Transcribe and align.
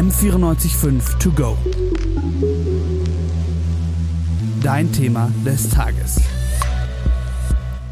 M945 0.00 1.18
To 1.18 1.30
Go. 1.32 1.58
Dein 4.62 4.90
Thema 4.90 5.30
des 5.44 5.68
Tages. 5.68 6.22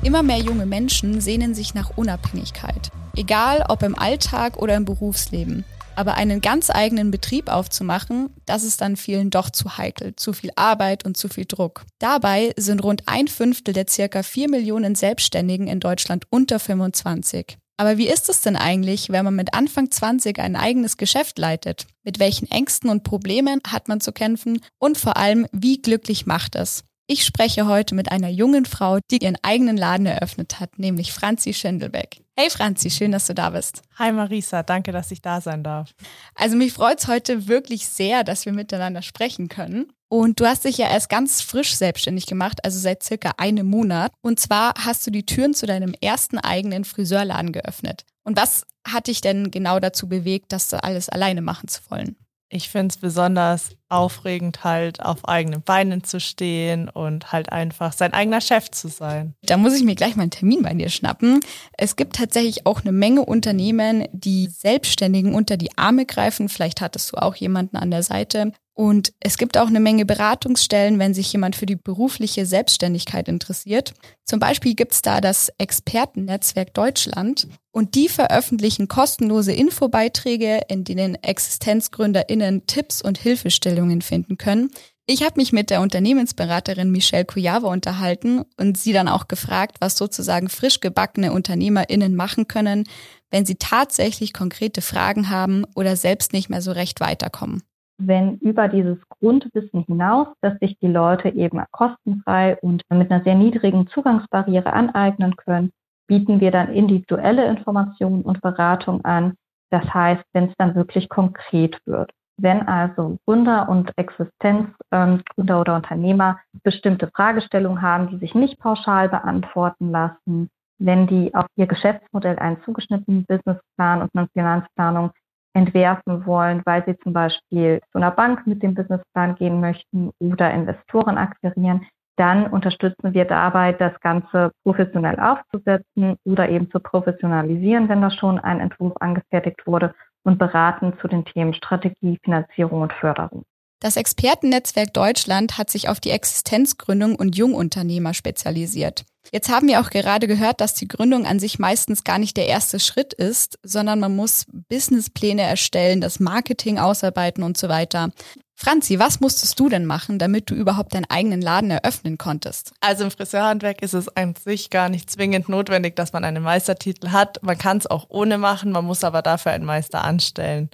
Immer 0.02 0.22
mehr 0.22 0.38
junge 0.38 0.64
Menschen 0.64 1.20
sehnen 1.20 1.54
sich 1.54 1.74
nach 1.74 1.98
Unabhängigkeit. 1.98 2.88
Egal 3.14 3.62
ob 3.68 3.82
im 3.82 3.98
Alltag 3.98 4.56
oder 4.56 4.74
im 4.76 4.86
Berufsleben. 4.86 5.66
Aber 5.96 6.14
einen 6.14 6.40
ganz 6.40 6.70
eigenen 6.70 7.10
Betrieb 7.10 7.50
aufzumachen, 7.50 8.30
das 8.46 8.64
ist 8.64 8.80
dann 8.80 8.96
vielen 8.96 9.28
doch 9.28 9.50
zu 9.50 9.76
heikel, 9.76 10.16
zu 10.16 10.32
viel 10.32 10.52
Arbeit 10.56 11.04
und 11.04 11.18
zu 11.18 11.28
viel 11.28 11.44
Druck. 11.44 11.84
Dabei 11.98 12.54
sind 12.56 12.82
rund 12.82 13.02
ein 13.04 13.28
Fünftel 13.28 13.74
der 13.74 13.86
circa 13.86 14.22
vier 14.22 14.48
Millionen 14.48 14.94
Selbstständigen 14.94 15.66
in 15.66 15.78
Deutschland 15.78 16.24
unter 16.30 16.58
25. 16.58 17.58
Aber 17.80 17.96
wie 17.96 18.08
ist 18.08 18.28
es 18.28 18.40
denn 18.40 18.56
eigentlich, 18.56 19.08
wenn 19.08 19.24
man 19.24 19.36
mit 19.36 19.54
Anfang 19.54 19.88
20 19.88 20.40
ein 20.40 20.56
eigenes 20.56 20.96
Geschäft 20.96 21.38
leitet? 21.38 21.86
Mit 22.02 22.18
welchen 22.18 22.50
Ängsten 22.50 22.90
und 22.90 23.04
Problemen 23.04 23.60
hat 23.64 23.86
man 23.86 24.00
zu 24.00 24.10
kämpfen? 24.10 24.60
Und 24.78 24.98
vor 24.98 25.16
allem, 25.16 25.46
wie 25.52 25.80
glücklich 25.80 26.26
macht 26.26 26.56
es? 26.56 26.82
Ich 27.06 27.24
spreche 27.24 27.68
heute 27.68 27.94
mit 27.94 28.10
einer 28.10 28.28
jungen 28.28 28.66
Frau, 28.66 28.98
die 29.12 29.18
ihren 29.22 29.38
eigenen 29.42 29.76
Laden 29.76 30.06
eröffnet 30.06 30.58
hat, 30.58 30.78
nämlich 30.80 31.12
Franzi 31.12 31.54
Schindelbeck. 31.54 32.20
Hey 32.36 32.50
Franzi, 32.50 32.90
schön, 32.90 33.12
dass 33.12 33.28
du 33.28 33.34
da 33.34 33.50
bist. 33.50 33.82
Hi 33.96 34.10
Marisa, 34.10 34.64
danke, 34.64 34.90
dass 34.90 35.12
ich 35.12 35.22
da 35.22 35.40
sein 35.40 35.62
darf. 35.62 35.92
Also 36.34 36.56
mich 36.56 36.72
freut 36.72 36.98
es 36.98 37.06
heute 37.06 37.46
wirklich 37.46 37.86
sehr, 37.86 38.24
dass 38.24 38.44
wir 38.44 38.52
miteinander 38.52 39.02
sprechen 39.02 39.48
können. 39.48 39.92
Und 40.08 40.40
du 40.40 40.46
hast 40.46 40.64
dich 40.64 40.78
ja 40.78 40.88
erst 40.88 41.10
ganz 41.10 41.42
frisch 41.42 41.76
selbstständig 41.76 42.26
gemacht, 42.26 42.64
also 42.64 42.78
seit 42.78 43.02
circa 43.02 43.32
einem 43.36 43.66
Monat. 43.66 44.12
Und 44.22 44.40
zwar 44.40 44.74
hast 44.78 45.06
du 45.06 45.10
die 45.10 45.26
Türen 45.26 45.54
zu 45.54 45.66
deinem 45.66 45.94
ersten 46.00 46.38
eigenen 46.38 46.84
Friseurladen 46.84 47.52
geöffnet. 47.52 48.04
Und 48.24 48.36
was 48.36 48.64
hat 48.86 49.06
dich 49.08 49.20
denn 49.20 49.50
genau 49.50 49.80
dazu 49.80 50.08
bewegt, 50.08 50.52
das 50.52 50.72
alles 50.72 51.08
alleine 51.08 51.42
machen 51.42 51.68
zu 51.68 51.80
wollen? 51.90 52.16
Ich 52.50 52.70
finde 52.70 52.88
es 52.94 52.96
besonders 52.96 53.76
aufregend, 53.90 54.64
halt 54.64 55.02
auf 55.02 55.28
eigenen 55.28 55.60
Beinen 55.60 56.02
zu 56.02 56.18
stehen 56.18 56.88
und 56.88 57.30
halt 57.30 57.52
einfach 57.52 57.92
sein 57.92 58.14
eigener 58.14 58.40
Chef 58.40 58.70
zu 58.70 58.88
sein. 58.88 59.34
Da 59.42 59.58
muss 59.58 59.76
ich 59.76 59.84
mir 59.84 59.94
gleich 59.94 60.16
mal 60.16 60.22
einen 60.22 60.30
Termin 60.30 60.62
bei 60.62 60.72
dir 60.72 60.88
schnappen. 60.88 61.40
Es 61.76 61.96
gibt 61.96 62.16
tatsächlich 62.16 62.64
auch 62.64 62.80
eine 62.80 62.92
Menge 62.92 63.26
Unternehmen, 63.26 64.06
die 64.12 64.46
Selbstständigen 64.46 65.34
unter 65.34 65.58
die 65.58 65.76
Arme 65.76 66.06
greifen. 66.06 66.48
Vielleicht 66.48 66.80
hattest 66.80 67.12
du 67.12 67.16
auch 67.18 67.34
jemanden 67.34 67.76
an 67.76 67.90
der 67.90 68.02
Seite. 68.02 68.52
Und 68.78 69.12
es 69.18 69.38
gibt 69.38 69.58
auch 69.58 69.66
eine 69.66 69.80
Menge 69.80 70.06
Beratungsstellen, 70.06 71.00
wenn 71.00 71.12
sich 71.12 71.32
jemand 71.32 71.56
für 71.56 71.66
die 71.66 71.74
berufliche 71.74 72.46
Selbstständigkeit 72.46 73.26
interessiert. 73.26 73.92
Zum 74.24 74.38
Beispiel 74.38 74.76
gibt 74.76 74.92
es 74.92 75.02
da 75.02 75.20
das 75.20 75.50
Expertennetzwerk 75.58 76.74
Deutschland 76.74 77.48
und 77.72 77.96
die 77.96 78.08
veröffentlichen 78.08 78.86
kostenlose 78.86 79.52
Infobeiträge, 79.52 80.60
in 80.68 80.84
denen 80.84 81.16
ExistenzgründerInnen 81.16 82.68
Tipps 82.68 83.02
und 83.02 83.18
Hilfestellungen 83.18 84.00
finden 84.00 84.38
können. 84.38 84.70
Ich 85.06 85.24
habe 85.24 85.34
mich 85.38 85.52
mit 85.52 85.70
der 85.70 85.80
Unternehmensberaterin 85.80 86.92
Michelle 86.92 87.24
Kujava 87.24 87.66
unterhalten 87.66 88.42
und 88.60 88.78
sie 88.78 88.92
dann 88.92 89.08
auch 89.08 89.26
gefragt, 89.26 89.78
was 89.80 89.96
sozusagen 89.96 90.48
frisch 90.48 90.78
gebackene 90.78 91.32
UnternehmerInnen 91.32 92.14
machen 92.14 92.46
können, 92.46 92.84
wenn 93.32 93.44
sie 93.44 93.56
tatsächlich 93.56 94.32
konkrete 94.32 94.82
Fragen 94.82 95.30
haben 95.30 95.64
oder 95.74 95.96
selbst 95.96 96.32
nicht 96.32 96.48
mehr 96.48 96.62
so 96.62 96.70
recht 96.70 97.00
weiterkommen 97.00 97.64
wenn 97.98 98.38
über 98.38 98.68
dieses 98.68 98.98
Grundwissen 99.08 99.82
hinaus, 99.82 100.28
dass 100.40 100.58
sich 100.60 100.78
die 100.78 100.88
Leute 100.88 101.30
eben 101.30 101.62
kostenfrei 101.72 102.56
und 102.62 102.82
mit 102.90 103.10
einer 103.10 103.24
sehr 103.24 103.34
niedrigen 103.34 103.88
Zugangsbarriere 103.88 104.72
aneignen 104.72 105.36
können, 105.36 105.72
bieten 106.06 106.40
wir 106.40 106.50
dann 106.50 106.72
individuelle 106.72 107.46
Informationen 107.46 108.22
und 108.22 108.40
Beratung 108.40 109.04
an. 109.04 109.34
Das 109.70 109.84
heißt, 109.92 110.24
wenn 110.32 110.44
es 110.44 110.54
dann 110.56 110.74
wirklich 110.74 111.08
konkret 111.08 111.78
wird. 111.84 112.10
Wenn 112.40 112.66
also 112.68 113.18
Gründer 113.26 113.68
und 113.68 113.92
Existenzgründer 113.96 115.60
oder 115.60 115.74
Unternehmer 115.74 116.38
bestimmte 116.62 117.08
Fragestellungen 117.08 117.82
haben, 117.82 118.08
die 118.10 118.18
sich 118.18 118.34
nicht 118.34 118.60
pauschal 118.60 119.08
beantworten 119.08 119.90
lassen, 119.90 120.48
wenn 120.78 121.08
die 121.08 121.34
auf 121.34 121.46
ihr 121.56 121.66
Geschäftsmodell 121.66 122.38
einen 122.38 122.62
zugeschnittenen 122.62 123.26
Businessplan 123.26 124.02
und 124.02 124.10
eine 124.14 124.28
Finanzplanung 124.32 125.10
entwerfen 125.54 126.26
wollen, 126.26 126.62
weil 126.64 126.84
sie 126.86 126.96
zum 126.98 127.12
Beispiel 127.12 127.80
zu 127.92 127.98
einer 127.98 128.10
Bank 128.10 128.46
mit 128.46 128.62
dem 128.62 128.74
Businessplan 128.74 129.34
gehen 129.36 129.60
möchten 129.60 130.10
oder 130.20 130.52
Investoren 130.52 131.18
akquirieren, 131.18 131.86
dann 132.16 132.48
unterstützen 132.48 133.14
wir 133.14 133.24
dabei, 133.24 133.72
das 133.72 133.98
Ganze 134.00 134.50
professionell 134.64 135.18
aufzusetzen 135.20 136.16
oder 136.24 136.48
eben 136.48 136.70
zu 136.70 136.80
professionalisieren, 136.80 137.88
wenn 137.88 138.02
da 138.02 138.10
schon 138.10 138.40
ein 138.40 138.60
Entwurf 138.60 138.94
angefertigt 139.00 139.66
wurde 139.66 139.94
und 140.24 140.38
beraten 140.38 140.94
zu 141.00 141.08
den 141.08 141.24
Themen 141.24 141.54
Strategie, 141.54 142.18
Finanzierung 142.24 142.82
und 142.82 142.92
Förderung. 142.92 143.44
Das 143.80 143.96
Expertennetzwerk 143.96 144.92
Deutschland 144.92 145.56
hat 145.56 145.70
sich 145.70 145.88
auf 145.88 146.00
die 146.00 146.10
Existenzgründung 146.10 147.14
und 147.14 147.36
Jungunternehmer 147.36 148.12
spezialisiert. 148.12 149.04
Jetzt 149.30 149.50
haben 149.50 149.68
wir 149.68 149.80
auch 149.80 149.90
gerade 149.90 150.26
gehört, 150.26 150.60
dass 150.60 150.74
die 150.74 150.88
Gründung 150.88 151.26
an 151.26 151.38
sich 151.38 151.58
meistens 151.58 152.02
gar 152.02 152.18
nicht 152.18 152.36
der 152.36 152.48
erste 152.48 152.80
Schritt 152.80 153.12
ist, 153.12 153.58
sondern 153.62 154.00
man 154.00 154.16
muss 154.16 154.46
Businesspläne 154.68 155.42
erstellen, 155.42 156.00
das 156.00 156.18
Marketing 156.18 156.78
ausarbeiten 156.78 157.44
und 157.44 157.58
so 157.58 157.68
weiter. 157.68 158.10
Franzi, 158.54 158.98
was 158.98 159.20
musstest 159.20 159.60
du 159.60 159.68
denn 159.68 159.86
machen, 159.86 160.18
damit 160.18 160.50
du 160.50 160.54
überhaupt 160.54 160.92
deinen 160.92 161.08
eigenen 161.08 161.40
Laden 161.40 161.70
eröffnen 161.70 162.18
konntest? 162.18 162.72
Also 162.80 163.04
im 163.04 163.12
Friseurhandwerk 163.12 163.82
ist 163.82 163.94
es 163.94 164.08
an 164.16 164.34
sich 164.34 164.70
gar 164.70 164.88
nicht 164.88 165.08
zwingend 165.08 165.48
notwendig, 165.48 165.94
dass 165.94 166.12
man 166.12 166.24
einen 166.24 166.42
Meistertitel 166.42 167.10
hat. 167.10 167.40
Man 167.42 167.56
kann 167.56 167.76
es 167.76 167.86
auch 167.86 168.06
ohne 168.08 168.36
machen, 168.38 168.72
man 168.72 168.84
muss 168.84 169.04
aber 169.04 169.22
dafür 169.22 169.52
einen 169.52 169.64
Meister 169.64 170.02
anstellen. 170.02 170.70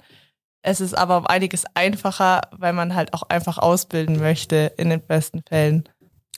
Es 0.67 0.81
ist 0.81 0.97
aber 0.97 1.19
um 1.19 1.27
einiges 1.27 1.63
einfacher, 1.75 2.41
weil 2.51 2.73
man 2.73 2.95
halt 2.95 3.13
auch 3.13 3.21
einfach 3.29 3.59
ausbilden 3.59 4.17
möchte 4.17 4.73
in 4.77 4.89
den 4.89 4.99
besten 4.99 5.43
Fällen. 5.47 5.87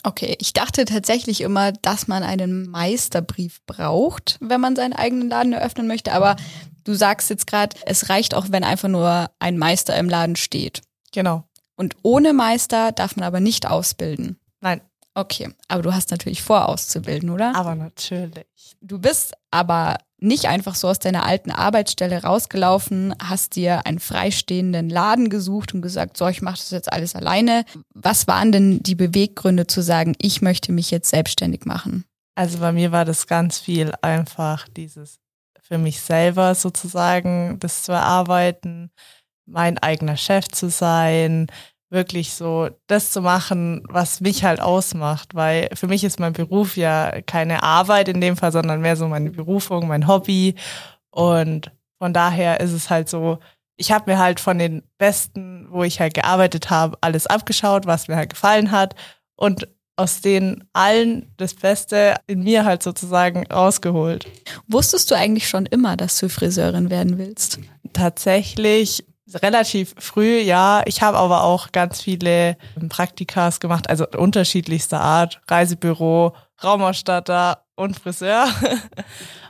Okay, 0.04 0.36
ich 0.40 0.52
dachte 0.52 0.84
tatsächlich 0.84 1.40
immer, 1.40 1.72
dass 1.72 2.10
man 2.10 2.24
einen 2.24 2.70
Meisterbrief 2.70 3.66
braucht, 3.66 4.38
wenn 4.42 4.60
man 4.60 4.76
seinen 4.76 4.92
eigenen 4.92 5.30
Laden 5.30 5.54
eröffnen 5.54 5.88
möchte. 5.88 6.12
Aber 6.12 6.36
du 6.84 6.94
sagst 6.94 7.30
jetzt 7.30 7.48
gerade, 7.48 7.78
es 7.86 8.10
reicht 8.10 8.36
auch, 8.36 8.48
wenn 8.50 8.66
einfach 8.66 8.90
nur 8.90 9.32
ein 9.40 9.58
Meister 9.58 9.96
im 9.96 10.10
Laden 10.10 10.36
steht. 10.36 10.82
Genau. 11.14 11.46
Und 11.78 11.96
ohne 12.04 12.34
Meister 12.34 12.92
darf 12.92 13.16
man 13.16 13.26
aber 13.26 13.40
nicht 13.40 13.66
ausbilden. 13.66 14.38
Nein. 14.60 14.82
Okay, 15.18 15.50
aber 15.68 15.82
du 15.82 15.96
hast 15.96 16.12
natürlich 16.12 16.44
vor, 16.44 16.70
auszubilden, 16.70 17.32
oder? 17.32 17.56
Aber 17.56 17.74
natürlich. 17.74 18.46
Du 18.82 19.00
bist 19.00 19.34
aber 19.50 19.98
nicht 20.20 20.46
einfach 20.46 20.76
so 20.76 20.88
aus 20.88 21.00
deiner 21.00 21.26
alten 21.26 21.50
Arbeitsstelle 21.50 22.22
rausgelaufen, 22.22 23.16
hast 23.20 23.56
dir 23.56 23.88
einen 23.88 23.98
freistehenden 23.98 24.92
Laden 24.92 25.32
gesucht 25.32 25.74
und 25.74 25.82
gesagt, 25.82 26.18
so, 26.18 26.28
ich 26.28 26.44
mache 26.44 26.58
das 26.58 26.70
jetzt 26.70 26.94
alles 26.94 27.16
alleine. 27.16 27.66
Was 27.96 28.28
waren 28.28 28.52
denn 28.52 28.84
die 28.84 28.94
Beweggründe 28.94 29.66
zu 29.66 29.82
sagen, 29.82 30.16
ich 30.20 30.44
möchte 30.44 30.72
mich 30.72 30.92
jetzt 30.92 31.10
selbstständig 31.10 31.66
machen? 31.66 32.06
Also 32.36 32.60
bei 32.60 32.72
mir 32.72 32.92
war 32.92 33.04
das 33.04 33.26
ganz 33.26 33.58
viel 33.58 33.94
einfach 34.04 34.68
dieses 34.70 35.18
für 35.64 35.80
mich 35.80 36.00
selber 36.00 36.54
sozusagen, 36.54 37.58
das 37.58 37.82
zu 37.82 37.92
erarbeiten, 37.92 38.92
mein 39.48 39.80
eigener 39.80 40.16
Chef 40.16 40.48
zu 40.48 40.70
sein, 40.70 41.48
wirklich 41.90 42.34
so 42.34 42.70
das 42.88 43.12
zu 43.12 43.22
machen, 43.22 43.84
was 43.88 44.20
mich 44.22 44.44
halt 44.44 44.60
ausmacht, 44.62 45.36
weil 45.36 45.70
für 45.74 45.88
mich 45.88 46.04
ist 46.04 46.20
mein 46.20 46.34
Beruf 46.34 46.76
ja 46.76 47.22
keine 47.22 47.64
Arbeit 47.64 48.10
in 48.10 48.20
dem 48.20 48.36
Fall, 48.36 48.52
sondern 48.52 48.82
mehr 48.82 48.98
so 48.98 49.08
meine 49.08 49.30
Berufung, 49.30 49.88
mein 49.88 50.08
Hobby 50.08 50.56
und 51.12 51.72
von 51.98 52.14
daher 52.14 52.60
ist 52.60 52.74
es 52.74 52.90
halt 52.90 53.10
so, 53.10 53.40
ich 53.78 53.92
habe 53.92 54.12
mir 54.12 54.18
halt 54.18 54.40
von 54.40 54.58
den 54.60 54.84
Besten, 54.98 55.68
wo 55.70 55.84
ich 55.84 56.00
halt 56.00 56.14
gearbeitet 56.14 56.70
habe, 56.70 56.98
alles 57.02 57.28
abgeschaut, 57.28 57.86
was 57.86 58.08
mir 58.08 58.16
halt 58.16 58.32
gefallen 58.32 58.72
hat 58.72 58.96
und 59.36 59.68
aus 59.96 60.22
denen 60.22 60.64
allen 60.74 61.34
das 61.38 61.56
Beste 61.56 62.16
in 62.28 62.44
mir 62.44 62.66
halt 62.66 62.84
sozusagen 62.84 63.48
rausgeholt. 63.48 64.28
Wusstest 64.68 65.10
du 65.10 65.16
eigentlich 65.16 65.50
schon 65.50 65.66
immer, 65.66 65.98
dass 65.98 66.20
du 66.20 66.30
Friseurin 66.30 66.92
werden 66.92 67.18
willst? 67.18 67.60
Tatsächlich 67.94 69.07
relativ 69.36 69.94
früh, 70.00 70.40
ja. 70.40 70.84
Ich 70.86 71.02
habe 71.02 71.18
aber 71.18 71.44
auch 71.44 71.72
ganz 71.72 72.02
viele 72.02 72.58
Praktikas 72.90 73.60
gemacht, 73.60 73.90
also 73.90 74.08
unterschiedlichster 74.08 75.02
Art. 75.02 75.42
Reisebüro, 75.48 76.34
Raumausstatter 76.64 77.64
und 77.76 78.00
Friseur. 78.00 78.48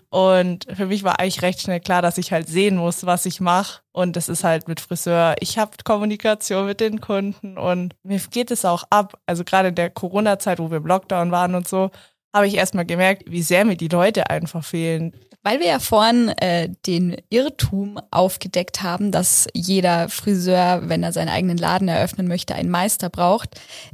Und 0.09 0.65
für 0.73 0.85
mich 0.85 1.03
war 1.03 1.19
eigentlich 1.19 1.41
recht 1.41 1.61
schnell 1.61 1.81
klar, 1.81 2.01
dass 2.01 2.17
ich 2.17 2.31
halt 2.31 2.47
sehen 2.47 2.77
muss, 2.77 3.05
was 3.05 3.25
ich 3.25 3.41
mache. 3.41 3.81
Und 3.91 4.15
das 4.15 4.29
ist 4.29 4.43
halt 4.43 4.67
mit 4.67 4.79
Friseur. 4.79 5.35
Ich 5.41 5.57
habe 5.57 5.71
Kommunikation 5.83 6.65
mit 6.65 6.79
den 6.79 7.01
Kunden 7.01 7.57
und 7.57 7.93
mir 8.03 8.19
geht 8.31 8.51
es 8.51 8.63
auch 8.63 8.85
ab. 8.89 9.19
Also 9.25 9.43
gerade 9.43 9.69
in 9.69 9.75
der 9.75 9.89
Corona-Zeit, 9.89 10.59
wo 10.59 10.71
wir 10.71 10.77
im 10.77 10.87
Lockdown 10.87 11.31
waren 11.31 11.55
und 11.55 11.67
so, 11.67 11.91
habe 12.33 12.47
ich 12.47 12.55
erstmal 12.55 12.85
gemerkt, 12.85 13.23
wie 13.27 13.41
sehr 13.41 13.65
mir 13.65 13.75
die 13.75 13.87
Leute 13.89 14.29
einfach 14.29 14.63
fehlen. 14.63 15.13
Weil 15.47 15.61
wir 15.61 15.67
ja 15.67 15.79
vorhin 15.79 16.27
äh, 16.41 16.67
den 16.87 17.15
Irrtum 17.29 18.01
aufgedeckt 18.11 18.83
haben, 18.83 19.13
dass 19.13 19.47
jeder 19.53 20.09
Friseur, 20.09 20.81
wenn 20.89 21.03
er 21.03 21.13
seinen 21.13 21.29
eigenen 21.29 21.57
Laden 21.57 21.87
eröffnen 21.87 22.27
möchte, 22.27 22.53
einen 22.53 22.69
Meister 22.69 23.09
braucht, 23.09 23.51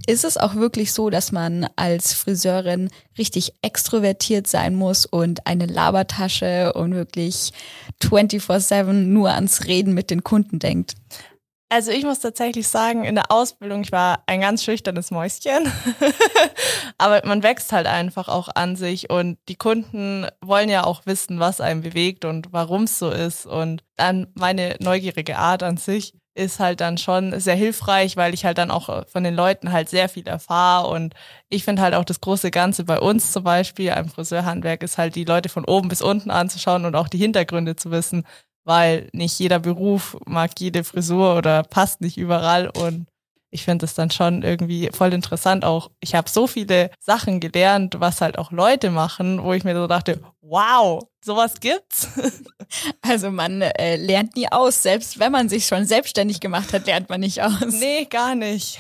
ist 0.08 0.24
es 0.24 0.38
auch 0.38 0.56
wirklich 0.56 0.94
so, 0.94 1.12
dass 1.12 1.32
man 1.32 1.68
als 1.76 2.16
Friseurin 2.16 2.90
richtig 3.20 3.54
extrovertiert 3.62 4.48
sein 4.48 4.74
muss 4.74 5.06
und 5.06 5.46
eine 5.46 5.68
Labertasche 5.68 6.74
und 6.74 6.96
wirklich 6.96 7.52
24-7 8.02 8.92
nur 8.92 9.30
ans 9.30 9.66
Reden 9.66 9.94
mit 9.94 10.10
den 10.10 10.24
Kunden 10.24 10.58
denkt. 10.58 10.96
Also 11.74 11.90
ich 11.90 12.04
muss 12.04 12.20
tatsächlich 12.20 12.68
sagen, 12.68 13.04
in 13.04 13.16
der 13.16 13.32
Ausbildung, 13.32 13.82
ich 13.82 13.92
war 13.92 14.22
ein 14.28 14.42
ganz 14.42 14.64
schüchternes 14.64 15.10
Mäuschen. 15.10 15.72
Aber 17.00 17.26
man 17.26 17.42
wächst 17.42 17.72
halt 17.72 17.88
einfach 17.88 18.28
auch 18.28 18.48
an 18.54 18.76
sich 18.76 19.10
und 19.10 19.40
die 19.50 19.56
Kunden 19.56 20.28
wollen 20.40 20.70
ja 20.70 20.84
auch 20.84 21.08
wissen, 21.08 21.40
was 21.40 21.62
einen 21.62 21.82
bewegt 21.82 22.26
und 22.26 22.54
warum 22.54 22.84
es 22.84 23.00
so 23.00 23.10
ist. 23.10 23.48
Und 23.48 23.84
dann 23.96 24.28
meine 24.36 24.76
neugierige 24.82 25.40
Art 25.40 25.64
an 25.64 25.78
sich 25.78 26.14
ist 26.36 26.60
halt 26.60 26.80
dann 26.80 27.00
schon 27.00 27.40
sehr 27.40 27.56
hilfreich, 27.56 28.18
weil 28.18 28.36
ich 28.36 28.46
halt 28.46 28.60
dann 28.60 28.70
auch 28.70 29.08
von 29.08 29.24
den 29.24 29.34
Leuten 29.34 29.72
halt 29.72 29.90
sehr 29.90 30.10
viel 30.10 30.28
erfahre 30.28 30.90
und 30.90 31.16
ich 31.50 31.64
finde 31.64 31.82
halt 31.82 31.94
auch 31.96 32.06
das 32.06 32.22
große 32.22 32.52
Ganze 32.52 32.84
bei 32.86 33.00
uns 33.00 33.32
zum 33.32 33.44
Beispiel, 33.44 33.92
einem 33.92 34.10
Friseurhandwerk, 34.10 34.82
ist 34.84 34.98
halt 35.00 35.16
die 35.16 35.26
Leute 35.26 35.50
von 35.50 35.66
oben 35.66 35.90
bis 35.90 36.02
unten 36.02 36.32
anzuschauen 36.32 36.86
und 36.86 36.96
auch 36.96 37.08
die 37.08 37.20
Hintergründe 37.20 37.76
zu 37.76 37.92
wissen, 37.92 38.26
weil 38.64 39.10
nicht 39.14 39.40
jeder 39.40 39.60
Beruf 39.60 40.18
mag 40.26 40.52
jede 40.60 40.84
Frisur 40.84 41.38
oder 41.38 41.64
passt 41.64 42.02
nicht 42.02 42.18
überall 42.18 42.70
und 42.70 43.08
ich 43.54 43.66
finde 43.66 43.84
das 43.84 43.94
dann 43.94 44.10
schon 44.10 44.42
irgendwie 44.42 44.90
voll 44.92 45.14
interessant 45.14 45.64
auch. 45.64 45.92
Ich 46.00 46.16
habe 46.16 46.28
so 46.28 46.48
viele 46.48 46.90
Sachen 47.00 47.40
gelernt, 47.40 47.96
was 48.00 48.20
halt 48.20 48.40
auch 48.40 48.52
Leute 48.52 48.90
machen, 48.90 49.44
wo 49.44 49.54
ich 49.54 49.64
mir 49.64 49.76
so 49.76 49.86
dachte, 49.86 50.20
wow, 50.42 51.04
sowas 51.24 51.60
gibt's. 51.60 52.10
Also 53.02 53.30
man 53.30 53.62
äh, 53.62 53.98
lernt 53.98 54.36
nie 54.36 54.52
aus, 54.52 54.82
selbst 54.82 55.20
wenn 55.20 55.32
man 55.32 55.48
sich 55.48 55.68
schon 55.68 55.86
selbstständig 55.86 56.40
gemacht 56.40 56.74
hat, 56.74 56.88
lernt 56.88 57.10
man 57.10 57.20
nicht 57.20 57.44
aus. 57.44 57.62
Nee, 57.80 58.06
gar 58.06 58.34
nicht. 58.34 58.80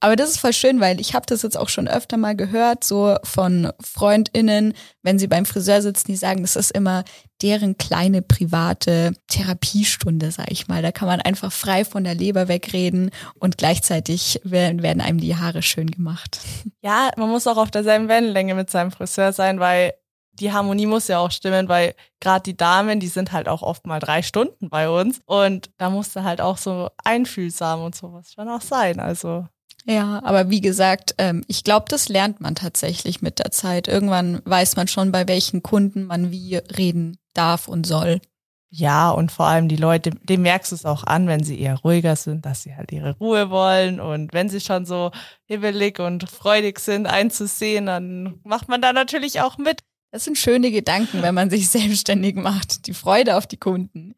Aber 0.00 0.16
das 0.16 0.30
ist 0.30 0.38
voll 0.38 0.52
schön, 0.52 0.80
weil 0.80 1.00
ich 1.00 1.14
habe 1.14 1.26
das 1.26 1.42
jetzt 1.42 1.56
auch 1.56 1.68
schon 1.68 1.88
öfter 1.88 2.16
mal 2.16 2.36
gehört, 2.36 2.84
so 2.84 3.16
von 3.22 3.72
Freundinnen, 3.80 4.74
wenn 5.02 5.18
sie 5.18 5.26
beim 5.26 5.46
Friseur 5.46 5.82
sitzen, 5.82 6.12
die 6.12 6.16
sagen, 6.16 6.42
das 6.42 6.56
ist 6.56 6.70
immer 6.70 7.04
deren 7.42 7.76
kleine 7.76 8.22
private 8.22 9.12
Therapiestunde, 9.28 10.30
sag 10.30 10.50
ich 10.50 10.68
mal. 10.68 10.82
Da 10.82 10.92
kann 10.92 11.08
man 11.08 11.20
einfach 11.20 11.52
frei 11.52 11.84
von 11.84 12.04
der 12.04 12.14
Leber 12.14 12.48
wegreden 12.48 13.10
und 13.38 13.58
gleichzeitig 13.58 14.40
werden, 14.44 14.80
einem 15.00 15.18
die 15.18 15.36
Haare 15.36 15.62
schön 15.62 15.90
gemacht. 15.90 16.40
Ja, 16.82 17.10
man 17.16 17.28
muss 17.28 17.46
auch 17.46 17.56
auf 17.56 17.70
derselben 17.70 18.08
Wellenlänge 18.08 18.54
mit 18.54 18.70
seinem 18.70 18.90
Friseur 18.90 19.32
sein, 19.32 19.60
weil 19.60 19.94
die 20.32 20.52
Harmonie 20.52 20.86
muss 20.86 21.08
ja 21.08 21.18
auch 21.18 21.30
stimmen, 21.30 21.68
weil 21.68 21.94
gerade 22.20 22.42
die 22.42 22.56
Damen, 22.56 23.00
die 23.00 23.08
sind 23.08 23.32
halt 23.32 23.48
auch 23.48 23.62
oft 23.62 23.86
mal 23.86 24.00
drei 24.00 24.22
Stunden 24.22 24.68
bei 24.68 24.88
uns 24.88 25.20
und 25.26 25.70
da 25.76 25.90
musste 25.90 26.24
halt 26.24 26.40
auch 26.40 26.58
so 26.58 26.90
einfühlsam 27.04 27.82
und 27.82 27.94
sowas 27.94 28.32
schon 28.32 28.48
auch 28.48 28.60
sein. 28.60 29.00
Also 29.00 29.46
ja, 29.86 30.20
aber 30.24 30.50
wie 30.50 30.60
gesagt, 30.60 31.14
ähm, 31.18 31.44
ich 31.46 31.62
glaube, 31.62 31.86
das 31.88 32.08
lernt 32.08 32.40
man 32.40 32.54
tatsächlich 32.54 33.20
mit 33.20 33.38
der 33.38 33.50
Zeit. 33.50 33.86
Irgendwann 33.86 34.40
weiß 34.44 34.76
man 34.76 34.88
schon, 34.88 35.12
bei 35.12 35.28
welchen 35.28 35.62
Kunden 35.62 36.04
man 36.04 36.30
wie 36.30 36.56
reden 36.56 37.18
darf 37.34 37.68
und 37.68 37.86
soll. 37.86 38.20
Ja, 38.76 39.10
und 39.10 39.30
vor 39.30 39.46
allem 39.46 39.68
die 39.68 39.76
Leute, 39.76 40.10
dem 40.10 40.42
merkst 40.42 40.72
du 40.72 40.76
es 40.76 40.84
auch 40.84 41.04
an, 41.04 41.28
wenn 41.28 41.44
sie 41.44 41.60
eher 41.60 41.76
ruhiger 41.76 42.16
sind, 42.16 42.44
dass 42.44 42.62
sie 42.62 42.74
halt 42.74 42.90
ihre 42.90 43.16
Ruhe 43.18 43.48
wollen. 43.50 44.00
Und 44.00 44.32
wenn 44.32 44.48
sie 44.48 44.60
schon 44.60 44.84
so 44.84 45.12
hibbelig 45.44 46.00
und 46.00 46.28
freudig 46.28 46.80
sind, 46.80 47.06
einzusehen, 47.06 47.86
dann 47.86 48.40
macht 48.42 48.68
man 48.68 48.82
da 48.82 48.92
natürlich 48.92 49.42
auch 49.42 49.58
mit. 49.58 49.82
Das 50.10 50.24
sind 50.24 50.38
schöne 50.38 50.72
Gedanken, 50.72 51.22
wenn 51.22 51.36
man 51.36 51.50
sich 51.50 51.68
selbstständig 51.70 52.34
macht. 52.34 52.86
Die 52.88 52.94
Freude 52.94 53.36
auf 53.36 53.46
die 53.46 53.58
Kunden. 53.58 54.14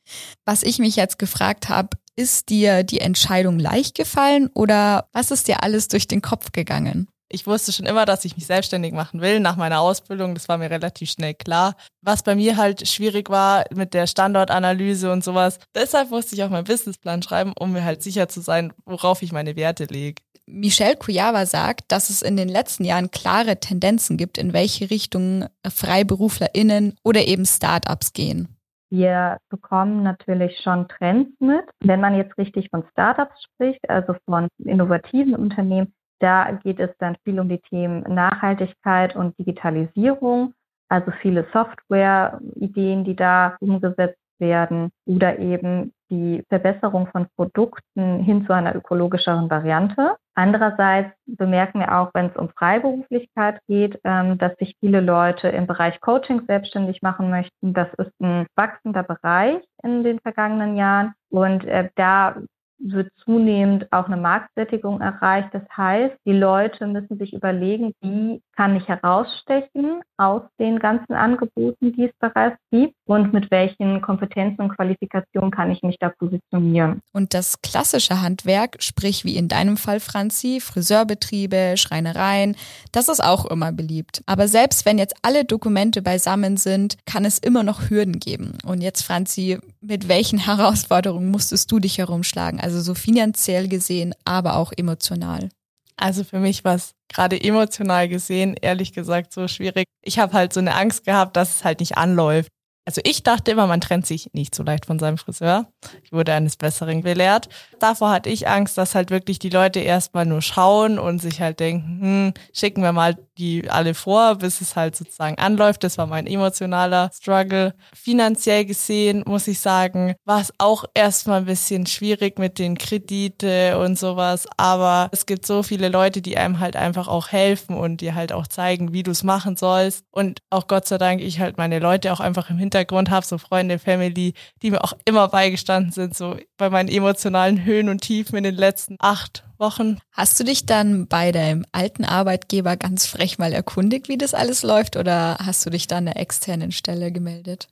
Was 0.46 0.62
ich 0.62 0.78
mich 0.78 0.96
jetzt 0.96 1.19
gefragt 1.19 1.69
habe, 1.69 1.90
ist 2.16 2.48
dir 2.48 2.82
die 2.82 3.00
Entscheidung 3.00 3.58
leicht 3.58 3.94
gefallen 3.94 4.48
oder 4.54 5.08
was 5.12 5.30
ist 5.30 5.48
dir 5.48 5.62
alles 5.62 5.88
durch 5.88 6.08
den 6.08 6.22
Kopf 6.22 6.52
gegangen? 6.52 7.08
Ich 7.28 7.46
wusste 7.46 7.72
schon 7.72 7.86
immer, 7.86 8.04
dass 8.06 8.24
ich 8.24 8.36
mich 8.36 8.46
selbstständig 8.46 8.92
machen 8.92 9.20
will 9.20 9.40
nach 9.40 9.56
meiner 9.56 9.80
Ausbildung. 9.80 10.34
Das 10.34 10.48
war 10.48 10.58
mir 10.58 10.70
relativ 10.70 11.10
schnell 11.10 11.34
klar. 11.34 11.76
Was 12.00 12.22
bei 12.22 12.36
mir 12.36 12.56
halt 12.56 12.86
schwierig 12.86 13.30
war 13.30 13.64
mit 13.74 13.94
der 13.94 14.06
Standortanalyse 14.06 15.10
und 15.10 15.24
sowas. 15.24 15.58
Deshalb 15.74 16.10
musste 16.10 16.36
ich 16.36 16.44
auch 16.44 16.50
meinen 16.50 16.64
Businessplan 16.64 17.22
schreiben, 17.22 17.52
um 17.58 17.72
mir 17.72 17.84
halt 17.84 18.02
sicher 18.02 18.28
zu 18.28 18.40
sein, 18.40 18.72
worauf 18.84 19.22
ich 19.22 19.32
meine 19.32 19.56
Werte 19.56 19.86
lege. 19.86 20.22
Michelle 20.46 20.96
Kujava 20.96 21.44
sagt, 21.44 21.86
dass 21.88 22.08
es 22.08 22.22
in 22.22 22.36
den 22.36 22.48
letzten 22.48 22.84
Jahren 22.84 23.10
klare 23.10 23.58
Tendenzen 23.58 24.16
gibt, 24.16 24.38
in 24.38 24.52
welche 24.52 24.90
Richtung 24.90 25.46
FreiberuflerInnen 25.69 26.96
oder 27.02 27.26
eben 27.26 27.44
Startups 27.44 28.12
gehen. 28.12 28.56
Wir 28.90 29.38
bekommen 29.48 30.02
natürlich 30.02 30.58
schon 30.60 30.88
Trends 30.88 31.30
mit. 31.40 31.64
Wenn 31.80 32.00
man 32.00 32.14
jetzt 32.14 32.36
richtig 32.38 32.70
von 32.70 32.84
Startups 32.92 33.42
spricht, 33.42 33.88
also 33.90 34.14
von 34.24 34.48
innovativen 34.58 35.34
Unternehmen, 35.34 35.92
da 36.20 36.52
geht 36.52 36.80
es 36.80 36.90
dann 36.98 37.16
viel 37.24 37.38
um 37.40 37.48
die 37.48 37.60
Themen 37.60 38.02
Nachhaltigkeit 38.02 39.16
und 39.16 39.38
Digitalisierung, 39.38 40.54
also 40.88 41.10
viele 41.20 41.46
Software-Ideen, 41.52 43.04
die 43.04 43.16
da 43.16 43.56
umgesetzt 43.60 44.18
werden 44.38 44.90
oder 45.06 45.38
eben 45.38 45.92
die 46.11 46.44
Verbesserung 46.49 47.08
von 47.08 47.26
Produkten 47.37 48.20
hin 48.20 48.47
zu 48.47 48.53
einer 48.53 48.75
ökologischeren 48.75 49.50
Variante. 49.50 50.17
Andererseits 50.35 51.12
bemerken 51.26 51.81
wir 51.81 51.99
auch, 51.99 52.11
wenn 52.12 52.26
es 52.26 52.37
um 52.37 52.50
Freiberuflichkeit 52.50 53.61
geht, 53.67 53.99
ähm, 54.05 54.37
dass 54.38 54.56
sich 54.58 54.76
viele 54.81 55.00
Leute 55.00 55.49
im 55.49 55.67
Bereich 55.67 56.00
Coaching 56.00 56.43
selbstständig 56.47 57.00
machen 57.03 57.31
möchten. 57.31 57.73
Das 57.73 57.88
ist 57.99 58.12
ein 58.20 58.47
wachsender 58.55 59.03
Bereich 59.03 59.62
in 59.82 60.05
den 60.05 60.20
vergangenen 60.20 60.76
Jahren. 60.76 61.14
Und 61.31 61.64
äh, 61.64 61.88
da 61.94 62.37
wird 62.79 63.11
zunehmend 63.25 63.91
auch 63.93 64.06
eine 64.06 64.17
Marktsättigung 64.17 65.00
erreicht. 65.00 65.49
Das 65.53 65.62
heißt, 65.76 66.17
die 66.26 66.32
Leute 66.32 66.87
müssen 66.87 67.19
sich 67.19 67.32
überlegen, 67.32 67.93
wie 68.00 68.43
kann 68.55 68.76
ich 68.76 68.87
herausstechen 68.88 70.03
aus 70.18 70.42
den 70.58 70.78
ganzen 70.78 71.14
Angeboten, 71.14 71.92
die 71.92 72.04
es 72.04 72.12
bereits 72.18 72.58
gibt 72.70 72.94
und 73.06 73.32
mit 73.32 73.50
welchen 73.50 74.00
Kompetenzen 74.00 74.62
und 74.62 74.76
Qualifikationen 74.76 75.50
kann 75.50 75.70
ich 75.70 75.82
mich 75.82 75.96
da 75.98 76.08
positionieren. 76.08 77.00
Und 77.12 77.34
das 77.34 77.60
klassische 77.62 78.20
Handwerk, 78.22 78.82
sprich 78.82 79.24
wie 79.24 79.36
in 79.36 79.48
deinem 79.48 79.76
Fall, 79.76 80.00
Franzi, 80.00 80.60
Friseurbetriebe, 80.60 81.74
Schreinereien, 81.76 82.56
das 82.92 83.08
ist 83.08 83.22
auch 83.22 83.46
immer 83.46 83.72
beliebt. 83.72 84.22
Aber 84.26 84.48
selbst 84.48 84.86
wenn 84.86 84.98
jetzt 84.98 85.16
alle 85.22 85.44
Dokumente 85.44 86.02
beisammen 86.02 86.56
sind, 86.56 86.96
kann 87.06 87.24
es 87.24 87.38
immer 87.38 87.62
noch 87.62 87.90
Hürden 87.90 88.19
geben. 88.19 88.58
Und 88.64 88.80
jetzt, 88.82 89.02
Franzi, 89.02 89.58
mit 89.80 90.08
welchen 90.08 90.38
Herausforderungen 90.38 91.30
musstest 91.30 91.70
du 91.70 91.78
dich 91.78 91.98
herumschlagen? 91.98 92.60
Also 92.60 92.80
so 92.80 92.94
finanziell 92.94 93.69
gesehen, 93.69 94.14
aber 94.24 94.56
auch 94.56 94.72
emotional. 94.76 95.50
Also 95.98 96.25
für 96.25 96.38
mich 96.38 96.64
war 96.64 96.75
es 96.75 96.94
gerade 97.08 97.40
emotional 97.43 98.08
gesehen, 98.08 98.54
ehrlich 98.60 98.93
gesagt, 98.93 99.32
so 99.32 99.48
schwierig. 99.48 99.87
Ich 100.02 100.19
habe 100.19 100.32
halt 100.34 100.52
so 100.52 100.60
eine 100.60 100.75
Angst 100.75 101.04
gehabt, 101.04 101.37
dass 101.37 101.56
es 101.56 101.64
halt 101.64 101.81
nicht 101.81 101.96
anläuft. 101.96 102.50
Also 102.86 103.00
ich 103.04 103.24
dachte 103.24 103.50
immer, 103.50 103.66
man 103.66 103.80
trennt 103.80 104.06
sich 104.06 104.30
nicht 104.32 104.54
so 104.54 104.62
leicht 104.62 104.86
von 104.86 105.00
seinem 105.00 105.18
Friseur. 105.18 105.66
Ich 106.05 106.12
wurde 106.12 106.32
eines 106.32 106.56
Besseren 106.56 107.02
belehrt. 107.02 107.48
Davor 107.81 108.10
hatte 108.10 108.31
ich 108.31 108.46
Angst, 108.46 108.78
dass 108.78 108.94
halt 108.94 109.10
wirklich 109.10 109.40
die 109.40 109.50
Leute 109.50 109.81
erstmal 109.81 110.24
nur 110.24 110.40
schauen 110.40 111.00
und 111.00 111.20
sich 111.20 111.40
halt 111.40 111.58
denken, 111.58 111.98
hm, 112.00 112.34
schicken 112.52 112.82
wir 112.82 112.93
mal 112.93 113.16
die 113.38 113.69
alle 113.69 113.93
vor, 113.93 114.36
bis 114.36 114.60
es 114.60 114.76
halt 114.76 114.94
sozusagen 114.94 115.36
anläuft. 115.36 115.82
Das 115.82 115.98
war 115.98 116.06
mein 116.06 116.28
emotionaler 116.28 117.10
Struggle. 117.12 117.74
Finanziell 117.93 118.64
gesehen, 118.64 119.24
muss 119.26 119.48
ich 119.48 119.58
sagen, 119.58 120.14
war 120.24 120.40
es 120.40 120.52
auch 120.58 120.84
erstmal 120.94 121.40
ein 121.40 121.44
bisschen 121.44 121.86
schwierig 121.86 122.38
mit 122.38 122.60
den 122.60 122.78
Kredite 122.78 123.78
und 123.78 123.98
sowas. 123.98 124.46
Aber 124.56 125.08
es 125.10 125.26
gibt 125.26 125.44
so 125.44 125.64
viele 125.64 125.88
Leute, 125.88 126.22
die 126.22 126.38
einem 126.38 126.60
halt 126.60 126.76
einfach 126.76 127.08
auch 127.08 127.28
helfen 127.28 127.76
und 127.76 128.00
dir 128.00 128.14
halt 128.14 128.32
auch 128.32 128.46
zeigen, 128.46 128.93
wie 128.93 129.02
du 129.02 129.10
es 129.10 129.24
machen 129.24 129.56
sollst. 129.56 130.05
Und 130.12 130.40
auch 130.50 130.69
Gott 130.69 130.86
sei 130.86 130.98
Dank, 130.98 131.20
ich 131.20 131.40
halt 131.40 131.58
meine 131.58 131.81
Leute 131.81 132.12
auch 132.12 132.20
einfach 132.20 132.48
im 132.48 132.58
Hintergrund 132.58 132.75
habe, 132.84 133.26
so 133.26 133.38
Freunde, 133.38 133.78
Family, 133.78 134.34
die 134.62 134.70
mir 134.70 134.82
auch 134.82 134.92
immer 135.04 135.28
beigestanden 135.28 135.92
sind, 135.92 136.16
so 136.16 136.36
bei 136.56 136.70
meinen 136.70 136.88
emotionalen 136.88 137.64
Höhen 137.64 137.88
und 137.88 138.00
Tiefen 138.00 138.36
in 138.36 138.44
den 138.44 138.56
letzten 138.56 138.96
acht 138.98 139.44
Wochen. 139.58 139.98
Hast 140.12 140.38
du 140.38 140.44
dich 140.44 140.66
dann 140.66 141.06
bei 141.06 141.32
deinem 141.32 141.64
alten 141.72 142.04
Arbeitgeber 142.04 142.76
ganz 142.76 143.06
frech 143.06 143.38
mal 143.38 143.52
erkundigt, 143.52 144.08
wie 144.08 144.18
das 144.18 144.34
alles 144.34 144.62
läuft, 144.62 144.96
oder 144.96 145.38
hast 145.38 145.64
du 145.64 145.70
dich 145.70 145.86
dann 145.86 145.96
an 145.96 146.06
der 146.06 146.20
externen 146.20 146.72
Stelle 146.72 147.10
gemeldet? 147.12 147.68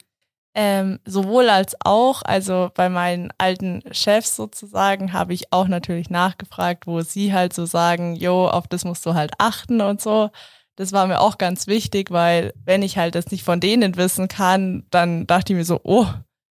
Ähm, 0.57 1.01
sowohl 1.05 1.51
als 1.51 1.75
auch, 1.85 2.23
also 2.23 2.71
bei 2.75 2.89
meinen 2.89 3.33
alten 3.39 3.83
Chefs 3.91 4.37
sozusagen, 4.37 5.13
habe 5.13 5.35
ich 5.35 5.53
auch 5.53 5.67
natürlich 5.67 6.11
nachgefragt, 6.11 6.87
wo 6.87 7.01
sie 7.01 7.33
halt 7.33 7.53
so 7.53 7.67
sagen, 7.67 8.15
jo, 8.15 8.47
auf 8.49 8.69
das 8.69 8.85
musst 8.85 9.05
du 9.05 9.15
halt 9.15 9.33
achten 9.39 9.81
und 9.81 10.01
so. 10.01 10.31
Das 10.77 10.93
war 10.93 11.07
mir 11.07 11.21
auch 11.21 11.39
ganz 11.39 11.67
wichtig, 11.67 12.11
weil 12.11 12.53
wenn 12.65 12.83
ich 12.83 12.99
halt 12.99 13.15
das 13.15 13.31
nicht 13.31 13.45
von 13.45 13.61
denen 13.61 13.97
wissen 13.97 14.29
kann, 14.29 14.85
dann 14.91 15.27
dachte 15.27 15.53
ich 15.53 15.57
mir 15.57 15.65
so, 15.65 15.81
oh, 15.85 16.07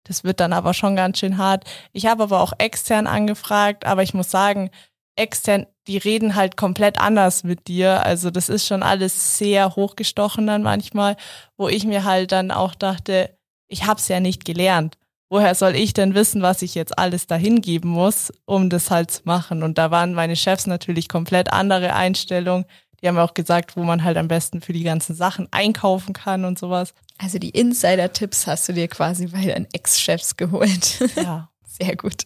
das 0.03 0.23
wird 0.23 0.39
dann 0.39 0.53
aber 0.53 0.73
schon 0.73 0.95
ganz 0.95 1.19
schön 1.19 1.37
hart. 1.37 1.65
Ich 1.91 2.05
habe 2.05 2.23
aber 2.23 2.41
auch 2.41 2.53
extern 2.57 3.07
angefragt, 3.07 3.85
aber 3.85 4.03
ich 4.03 4.13
muss 4.13 4.29
sagen, 4.29 4.69
extern, 5.15 5.65
die 5.87 5.97
reden 5.97 6.35
halt 6.35 6.57
komplett 6.57 6.99
anders 6.99 7.43
mit 7.43 7.67
dir. 7.67 8.05
Also 8.05 8.31
das 8.31 8.49
ist 8.49 8.67
schon 8.67 8.83
alles 8.83 9.37
sehr 9.37 9.75
hochgestochen 9.75 10.47
dann 10.47 10.63
manchmal, 10.63 11.17
wo 11.57 11.67
ich 11.67 11.85
mir 11.85 12.03
halt 12.03 12.31
dann 12.31 12.51
auch 12.51 12.75
dachte, 12.75 13.37
ich 13.67 13.85
hab's 13.85 14.07
ja 14.07 14.19
nicht 14.19 14.45
gelernt. 14.45 14.97
Woher 15.29 15.55
soll 15.55 15.75
ich 15.75 15.93
denn 15.93 16.13
wissen, 16.13 16.41
was 16.41 16.61
ich 16.61 16.75
jetzt 16.75 16.97
alles 16.99 17.25
dahin 17.25 17.61
geben 17.61 17.89
muss, 17.89 18.33
um 18.45 18.69
das 18.69 18.91
halt 18.91 19.11
zu 19.11 19.21
machen? 19.23 19.63
Und 19.63 19.77
da 19.77 19.89
waren 19.89 20.13
meine 20.13 20.35
Chefs 20.35 20.67
natürlich 20.67 21.07
komplett 21.07 21.53
andere 21.53 21.93
Einstellungen. 21.93 22.65
Die 23.01 23.07
haben 23.07 23.17
auch 23.17 23.33
gesagt, 23.33 23.75
wo 23.75 23.83
man 23.83 24.03
halt 24.03 24.17
am 24.17 24.27
besten 24.27 24.61
für 24.61 24.73
die 24.73 24.83
ganzen 24.83 25.15
Sachen 25.15 25.47
einkaufen 25.51 26.13
kann 26.13 26.45
und 26.45 26.59
sowas. 26.59 26.93
Also 27.17 27.39
die 27.39 27.49
Insider-Tipps 27.49 28.47
hast 28.47 28.69
du 28.69 28.73
dir 28.73 28.87
quasi 28.87 29.27
bei 29.27 29.45
deinen 29.45 29.67
Ex-Chefs 29.73 30.37
geholt. 30.37 30.99
Ja. 31.15 31.49
Sehr 31.65 31.95
gut. 31.95 32.23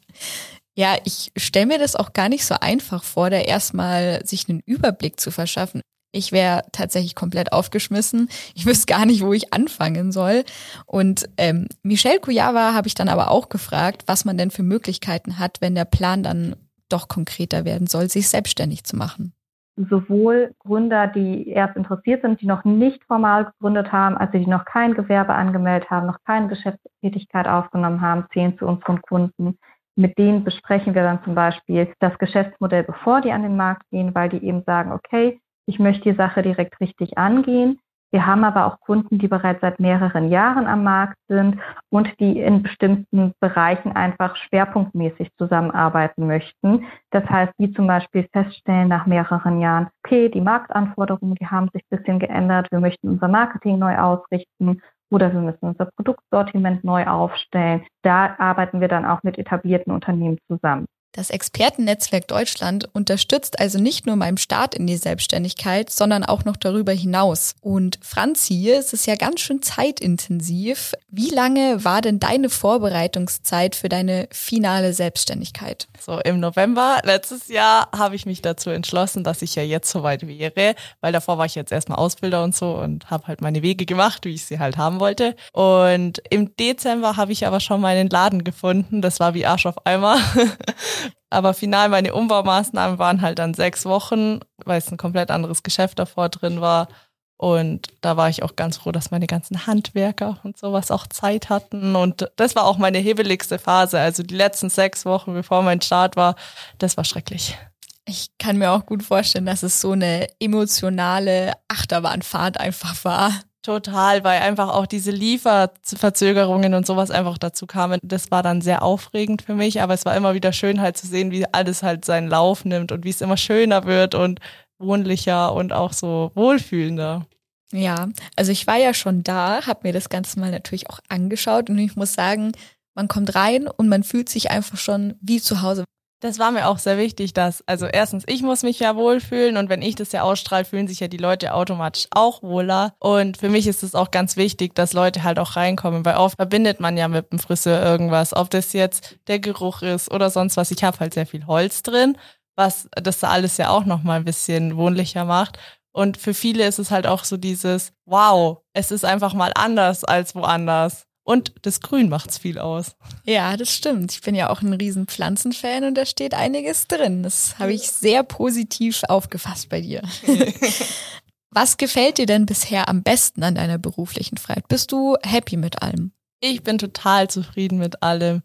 Ja, 0.75 0.97
ich 1.05 1.31
stelle 1.37 1.67
mir 1.67 1.79
das 1.79 1.95
auch 1.95 2.13
gar 2.13 2.29
nicht 2.29 2.45
so 2.45 2.55
einfach 2.59 3.03
vor, 3.03 3.29
da 3.29 3.37
erstmal 3.37 4.25
sich 4.25 4.49
einen 4.49 4.61
Überblick 4.65 5.19
zu 5.19 5.31
verschaffen. 5.31 5.81
Ich 6.11 6.31
wäre 6.31 6.63
tatsächlich 6.71 7.15
komplett 7.15 7.51
aufgeschmissen. 7.53 8.29
Ich 8.53 8.65
wüsste 8.65 8.87
gar 8.87 9.05
nicht, 9.05 9.21
wo 9.21 9.33
ich 9.33 9.53
anfangen 9.53 10.11
soll. 10.11 10.43
Und 10.85 11.29
ähm, 11.37 11.67
Michelle 11.83 12.19
Kujava 12.19 12.73
habe 12.73 12.87
ich 12.87 12.95
dann 12.95 13.09
aber 13.09 13.31
auch 13.31 13.49
gefragt, 13.49 14.03
was 14.07 14.25
man 14.25 14.37
denn 14.37 14.51
für 14.51 14.63
Möglichkeiten 14.63 15.39
hat, 15.39 15.61
wenn 15.61 15.75
der 15.75 15.85
Plan 15.85 16.23
dann 16.23 16.55
doch 16.89 17.07
konkreter 17.07 17.65
werden 17.65 17.87
soll, 17.87 18.09
sich 18.09 18.27
selbstständig 18.27 18.83
zu 18.83 18.95
machen 18.95 19.33
sowohl 19.75 20.53
Gründer, 20.59 21.07
die 21.07 21.49
erst 21.49 21.75
interessiert 21.75 22.21
sind, 22.21 22.41
die 22.41 22.47
noch 22.47 22.63
nicht 22.63 23.03
formal 23.05 23.45
gegründet 23.45 23.91
haben, 23.91 24.17
also 24.17 24.37
die 24.37 24.47
noch 24.47 24.65
kein 24.65 24.93
Gewerbe 24.93 25.33
angemeldet 25.33 25.89
haben, 25.89 26.07
noch 26.07 26.19
keine 26.25 26.47
Geschäftstätigkeit 26.47 27.47
aufgenommen 27.47 28.01
haben, 28.01 28.25
zählen 28.31 28.57
zu 28.57 28.65
unseren 28.65 29.01
Kunden. 29.01 29.57
Mit 29.97 30.17
denen 30.17 30.43
besprechen 30.43 30.93
wir 30.93 31.03
dann 31.03 31.23
zum 31.23 31.35
Beispiel 31.35 31.93
das 31.99 32.17
Geschäftsmodell, 32.17 32.83
bevor 32.83 33.21
die 33.21 33.31
an 33.31 33.43
den 33.43 33.55
Markt 33.55 33.89
gehen, 33.91 34.13
weil 34.13 34.29
die 34.29 34.43
eben 34.43 34.63
sagen, 34.63 34.91
okay, 34.91 35.39
ich 35.67 35.79
möchte 35.79 36.11
die 36.11 36.17
Sache 36.17 36.41
direkt 36.41 36.79
richtig 36.79 37.17
angehen. 37.17 37.79
Wir 38.11 38.25
haben 38.25 38.43
aber 38.43 38.65
auch 38.65 38.79
Kunden, 38.79 39.19
die 39.19 39.27
bereits 39.27 39.61
seit 39.61 39.79
mehreren 39.79 40.29
Jahren 40.29 40.67
am 40.67 40.83
Markt 40.83 41.17
sind 41.27 41.59
und 41.89 42.07
die 42.19 42.39
in 42.39 42.63
bestimmten 42.63 43.33
Bereichen 43.39 43.91
einfach 43.91 44.35
schwerpunktmäßig 44.37 45.31
zusammenarbeiten 45.37 46.27
möchten. 46.27 46.85
Das 47.11 47.25
heißt, 47.29 47.53
die 47.59 47.73
zum 47.73 47.87
Beispiel 47.87 48.27
feststellen 48.31 48.87
nach 48.87 49.05
mehreren 49.05 49.59
Jahren, 49.59 49.89
okay, 50.03 50.29
die 50.29 50.41
Marktanforderungen, 50.41 51.35
die 51.35 51.47
haben 51.47 51.69
sich 51.73 51.83
ein 51.83 51.97
bisschen 51.97 52.19
geändert, 52.19 52.71
wir 52.71 52.79
möchten 52.79 53.09
unser 53.09 53.27
Marketing 53.27 53.79
neu 53.79 53.97
ausrichten 53.97 54.81
oder 55.11 55.33
wir 55.33 55.41
müssen 55.41 55.65
unser 55.69 55.85
Produktsortiment 55.95 56.83
neu 56.83 57.05
aufstellen. 57.05 57.85
Da 58.01 58.35
arbeiten 58.37 58.81
wir 58.81 58.87
dann 58.87 59.05
auch 59.05 59.23
mit 59.23 59.37
etablierten 59.37 59.93
Unternehmen 59.93 60.37
zusammen. 60.47 60.85
Das 61.15 61.29
Expertennetzwerk 61.29 62.27
Deutschland 62.27 62.89
unterstützt 62.91 63.57
also 63.57 63.79
nicht 63.79 64.05
nur 64.05 64.17
beim 64.17 64.35
Start 64.35 64.75
in 64.75 64.85
die 64.85 64.97
Selbstständigkeit, 64.97 65.89
sondern 65.89 66.25
auch 66.25 66.43
noch 66.43 66.57
darüber 66.57 66.91
hinaus. 66.91 67.55
Und 67.61 67.99
Franz, 68.01 68.43
hier 68.43 68.77
ist 68.77 68.91
es 68.91 69.05
ja 69.05 69.15
ganz 69.15 69.39
schön 69.39 69.61
zeitintensiv. 69.61 70.91
Wie 71.07 71.29
lange 71.29 71.85
war 71.85 72.01
denn 72.01 72.19
deine 72.19 72.49
Vorbereitungszeit 72.49 73.77
für 73.77 73.87
deine 73.87 74.27
finale 74.29 74.91
Selbstständigkeit? 74.91 75.87
So 76.01 76.19
im 76.19 76.41
November 76.41 76.99
letztes 77.05 77.47
Jahr 77.47 77.87
habe 77.97 78.17
ich 78.17 78.25
mich 78.25 78.41
dazu 78.41 78.69
entschlossen, 78.69 79.23
dass 79.23 79.41
ich 79.41 79.55
ja 79.55 79.63
jetzt 79.63 79.89
soweit 79.89 80.27
wäre, 80.27 80.75
weil 80.99 81.13
davor 81.13 81.37
war 81.37 81.45
ich 81.45 81.55
jetzt 81.55 81.71
erstmal 81.71 81.97
Ausbilder 81.97 82.43
und 82.43 82.53
so 82.53 82.75
und 82.75 83.09
habe 83.09 83.27
halt 83.27 83.39
meine 83.39 83.61
Wege 83.61 83.85
gemacht, 83.85 84.25
wie 84.25 84.33
ich 84.33 84.43
sie 84.43 84.59
halt 84.59 84.75
haben 84.75 84.99
wollte. 84.99 85.37
Und 85.53 86.21
im 86.29 86.57
Dezember 86.57 87.15
habe 87.15 87.31
ich 87.31 87.47
aber 87.47 87.61
schon 87.61 87.79
meinen 87.79 88.09
Laden 88.09 88.43
gefunden. 88.43 89.01
Das 89.01 89.21
war 89.21 89.33
wie 89.33 89.45
Arsch 89.45 89.65
auf 89.65 89.85
Eimer. 89.85 90.17
Aber 91.35 91.53
final 91.53 91.89
meine 91.89 92.13
Umbaumaßnahmen 92.13 92.97
waren 92.97 93.21
halt 93.21 93.39
dann 93.39 93.53
sechs 93.53 93.85
Wochen, 93.85 94.39
weil 94.63 94.77
es 94.77 94.89
ein 94.89 94.97
komplett 94.97 95.31
anderes 95.31 95.63
Geschäft 95.63 95.99
davor 95.99 96.29
drin 96.29 96.61
war. 96.61 96.87
Und 97.35 97.89
da 97.99 98.15
war 98.15 98.29
ich 98.29 98.41
auch 98.41 98.55
ganz 98.55 98.77
froh, 98.77 98.93
dass 98.93 99.11
meine 99.11 99.27
ganzen 99.27 99.67
Handwerker 99.67 100.39
und 100.43 100.57
sowas 100.57 100.91
auch 100.91 101.07
Zeit 101.07 101.49
hatten. 101.49 101.97
Und 101.97 102.31
das 102.37 102.55
war 102.55 102.63
auch 102.63 102.77
meine 102.77 102.99
hebeligste 102.99 103.59
Phase. 103.59 103.99
Also 103.99 104.23
die 104.23 104.35
letzten 104.35 104.69
sechs 104.69 105.05
Wochen, 105.05 105.33
bevor 105.33 105.61
mein 105.61 105.81
Start 105.81 106.15
war, 106.15 106.35
das 106.77 106.95
war 106.95 107.03
schrecklich. 107.03 107.57
Ich 108.05 108.29
kann 108.39 108.57
mir 108.57 108.71
auch 108.71 108.85
gut 108.85 109.03
vorstellen, 109.03 109.45
dass 109.45 109.61
es 109.61 109.81
so 109.81 109.91
eine 109.91 110.29
emotionale 110.39 111.51
Achterbahnfahrt 111.67 112.61
einfach 112.61 113.03
war. 113.03 113.33
Total, 113.65 114.23
weil 114.23 114.43
einfach 114.43 114.69
auch 114.69 114.85
diese 114.85 115.09
Lieferverzögerungen 115.09 116.75
und 116.75 116.85
sowas 116.85 117.09
einfach 117.09 117.39
dazu 117.39 117.65
kamen. 117.65 117.99
Das 118.03 118.29
war 118.29 118.43
dann 118.43 118.61
sehr 118.61 118.83
aufregend 118.83 119.41
für 119.41 119.55
mich, 119.55 119.81
aber 119.81 119.95
es 119.95 120.05
war 120.05 120.15
immer 120.15 120.35
wieder 120.35 120.53
schön 120.53 120.81
halt 120.81 120.97
zu 120.97 121.07
sehen, 121.07 121.31
wie 121.31 121.51
alles 121.51 121.81
halt 121.81 122.05
seinen 122.05 122.27
Lauf 122.27 122.63
nimmt 122.63 122.91
und 122.91 123.05
wie 123.05 123.09
es 123.09 123.21
immer 123.21 123.37
schöner 123.37 123.85
wird 123.85 124.13
und 124.13 124.39
wohnlicher 124.77 125.51
und 125.51 125.73
auch 125.73 125.93
so 125.93 126.29
wohlfühlender. 126.35 127.25
Ja, 127.71 128.09
also 128.35 128.51
ich 128.51 128.67
war 128.67 128.77
ja 128.77 128.93
schon 128.93 129.23
da, 129.23 129.65
habe 129.65 129.79
mir 129.81 129.93
das 129.93 130.09
Ganze 130.09 130.39
mal 130.39 130.51
natürlich 130.51 130.87
auch 130.91 130.99
angeschaut 131.09 131.71
und 131.71 131.79
ich 131.79 131.95
muss 131.95 132.13
sagen, 132.13 132.51
man 132.93 133.07
kommt 133.07 133.33
rein 133.33 133.67
und 133.67 133.89
man 133.89 134.03
fühlt 134.03 134.29
sich 134.29 134.51
einfach 134.51 134.77
schon 134.77 135.15
wie 135.21 135.41
zu 135.41 135.63
Hause. 135.63 135.85
Das 136.25 136.39
war 136.39 136.49
mir 136.49 136.67
auch 136.67 136.79
sehr 136.79 136.97
wichtig, 136.97 137.33
dass, 137.33 137.63
also 137.67 137.85
erstens, 137.85 138.23
ich 138.25 138.41
muss 138.41 138.63
mich 138.63 138.79
ja 138.79 138.95
wohlfühlen 138.95 139.57
und 139.57 139.69
wenn 139.69 139.83
ich 139.83 139.93
das 139.93 140.11
ja 140.11 140.23
ausstrahle, 140.23 140.65
fühlen 140.65 140.87
sich 140.87 140.99
ja 140.99 141.07
die 141.07 141.17
Leute 141.17 141.53
automatisch 141.53 142.07
auch 142.09 142.41
wohler. 142.41 142.95
Und 142.97 143.37
für 143.37 143.47
mich 143.47 143.67
ist 143.67 143.83
es 143.83 143.93
auch 143.93 144.09
ganz 144.09 144.35
wichtig, 144.35 144.73
dass 144.73 144.93
Leute 144.93 145.21
halt 145.21 145.37
auch 145.37 145.55
reinkommen, 145.55 146.03
weil 146.03 146.17
oft 146.17 146.37
verbindet 146.37 146.79
man 146.79 146.97
ja 146.97 147.07
mit 147.07 147.31
dem 147.31 147.37
Friseur 147.37 147.79
irgendwas, 147.79 148.35
ob 148.35 148.49
das 148.49 148.73
jetzt 148.73 149.19
der 149.27 149.37
Geruch 149.37 149.83
ist 149.83 150.11
oder 150.11 150.31
sonst 150.31 150.57
was. 150.57 150.71
Ich 150.71 150.83
habe 150.83 150.99
halt 150.99 151.13
sehr 151.13 151.27
viel 151.27 151.45
Holz 151.45 151.83
drin, 151.83 152.17
was 152.55 152.89
das 152.95 153.23
alles 153.23 153.57
ja 153.57 153.69
auch 153.69 153.85
nochmal 153.85 154.17
ein 154.17 154.25
bisschen 154.25 154.77
wohnlicher 154.77 155.25
macht. 155.25 155.59
Und 155.91 156.17
für 156.17 156.33
viele 156.33 156.65
ist 156.65 156.79
es 156.79 156.89
halt 156.89 157.05
auch 157.05 157.23
so 157.23 157.37
dieses, 157.37 157.93
wow, 158.05 158.63
es 158.73 158.89
ist 158.89 159.05
einfach 159.05 159.35
mal 159.35 159.51
anders 159.53 160.03
als 160.03 160.33
woanders. 160.33 161.04
Und 161.25 161.53
das 161.63 161.81
Grün 161.81 162.07
macht's 162.07 162.37
viel 162.37 162.59
aus. 162.59 162.95
Ja, 163.25 163.57
das 163.57 163.73
stimmt. 163.73 164.11
Ich 164.13 164.21
bin 164.21 164.35
ja 164.35 164.51
auch 164.51 164.61
ein 164.61 164.73
riesen 164.73 165.07
Pflanzenfan 165.07 165.83
und 165.83 165.95
da 165.95 166.05
steht 166.05 166.35
einiges 166.35 166.87
drin. 166.87 167.23
Das 167.23 167.57
habe 167.57 167.73
ich 167.73 167.89
sehr 167.89 168.21
positiv 168.21 169.01
aufgefasst 169.09 169.69
bei 169.69 169.81
dir. 169.81 170.03
Was 171.49 171.77
gefällt 171.77 172.19
dir 172.19 172.27
denn 172.27 172.45
bisher 172.45 172.87
am 172.87 173.01
besten 173.01 173.41
an 173.41 173.55
deiner 173.55 173.79
beruflichen 173.79 174.37
Freiheit? 174.37 174.67
Bist 174.67 174.91
du 174.91 175.17
happy 175.23 175.57
mit 175.57 175.81
allem? 175.81 176.11
Ich 176.41 176.61
bin 176.61 176.77
total 176.77 177.27
zufrieden 177.27 177.79
mit 177.79 178.03
allem. 178.03 178.43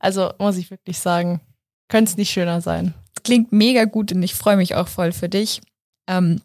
Also 0.00 0.32
muss 0.40 0.56
ich 0.56 0.72
wirklich 0.72 0.98
sagen, 0.98 1.40
könnte 1.88 2.10
es 2.10 2.16
nicht 2.16 2.30
schöner 2.30 2.60
sein. 2.60 2.92
Klingt 3.22 3.52
mega 3.52 3.84
gut 3.84 4.10
und 4.10 4.22
ich 4.24 4.34
freue 4.34 4.56
mich 4.56 4.74
auch 4.74 4.88
voll 4.88 5.12
für 5.12 5.28
dich. 5.28 5.60
Ähm, 6.08 6.40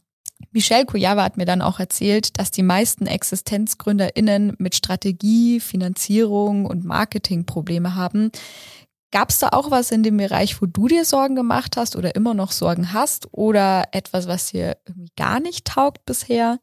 Michelle 0.53 0.85
Kujava 0.85 1.23
hat 1.23 1.37
mir 1.37 1.45
dann 1.45 1.61
auch 1.61 1.79
erzählt, 1.79 2.37
dass 2.37 2.51
die 2.51 2.63
meisten 2.63 3.07
ExistenzgründerInnen 3.07 4.55
mit 4.57 4.75
Strategie, 4.75 5.61
Finanzierung 5.61 6.65
und 6.65 6.83
Marketing 6.83 7.45
Probleme 7.45 7.95
haben. 7.95 8.31
Gab 9.11 9.29
es 9.29 9.39
da 9.39 9.49
auch 9.49 9.71
was 9.71 9.91
in 9.91 10.03
dem 10.03 10.17
Bereich, 10.17 10.61
wo 10.61 10.65
du 10.65 10.87
dir 10.87 11.05
Sorgen 11.05 11.35
gemacht 11.35 11.77
hast 11.77 11.95
oder 11.95 12.15
immer 12.15 12.33
noch 12.33 12.51
Sorgen 12.51 12.93
hast 12.93 13.29
oder 13.31 13.85
etwas, 13.91 14.27
was 14.27 14.47
dir 14.47 14.77
irgendwie 14.85 15.11
gar 15.17 15.39
nicht 15.39 15.65
taugt 15.65 16.05
bisher? 16.05 16.59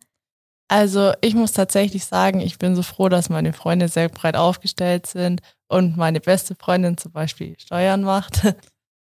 Also 0.71 1.13
ich 1.23 1.35
muss 1.35 1.53
tatsächlich 1.53 2.05
sagen, 2.05 2.41
ich 2.41 2.59
bin 2.59 2.77
so 2.77 2.83
froh, 2.83 3.09
dass 3.09 3.31
meine 3.31 3.55
Freunde 3.55 3.89
sehr 3.89 4.11
breit 4.11 4.37
aufgestellt 4.37 5.07
sind 5.07 5.41
und 5.69 5.97
meine 5.97 6.21
beste 6.21 6.55
Freundin 6.55 6.99
zum 6.99 7.13
Beispiel 7.13 7.59
Steuern 7.59 8.03
macht. 8.03 8.43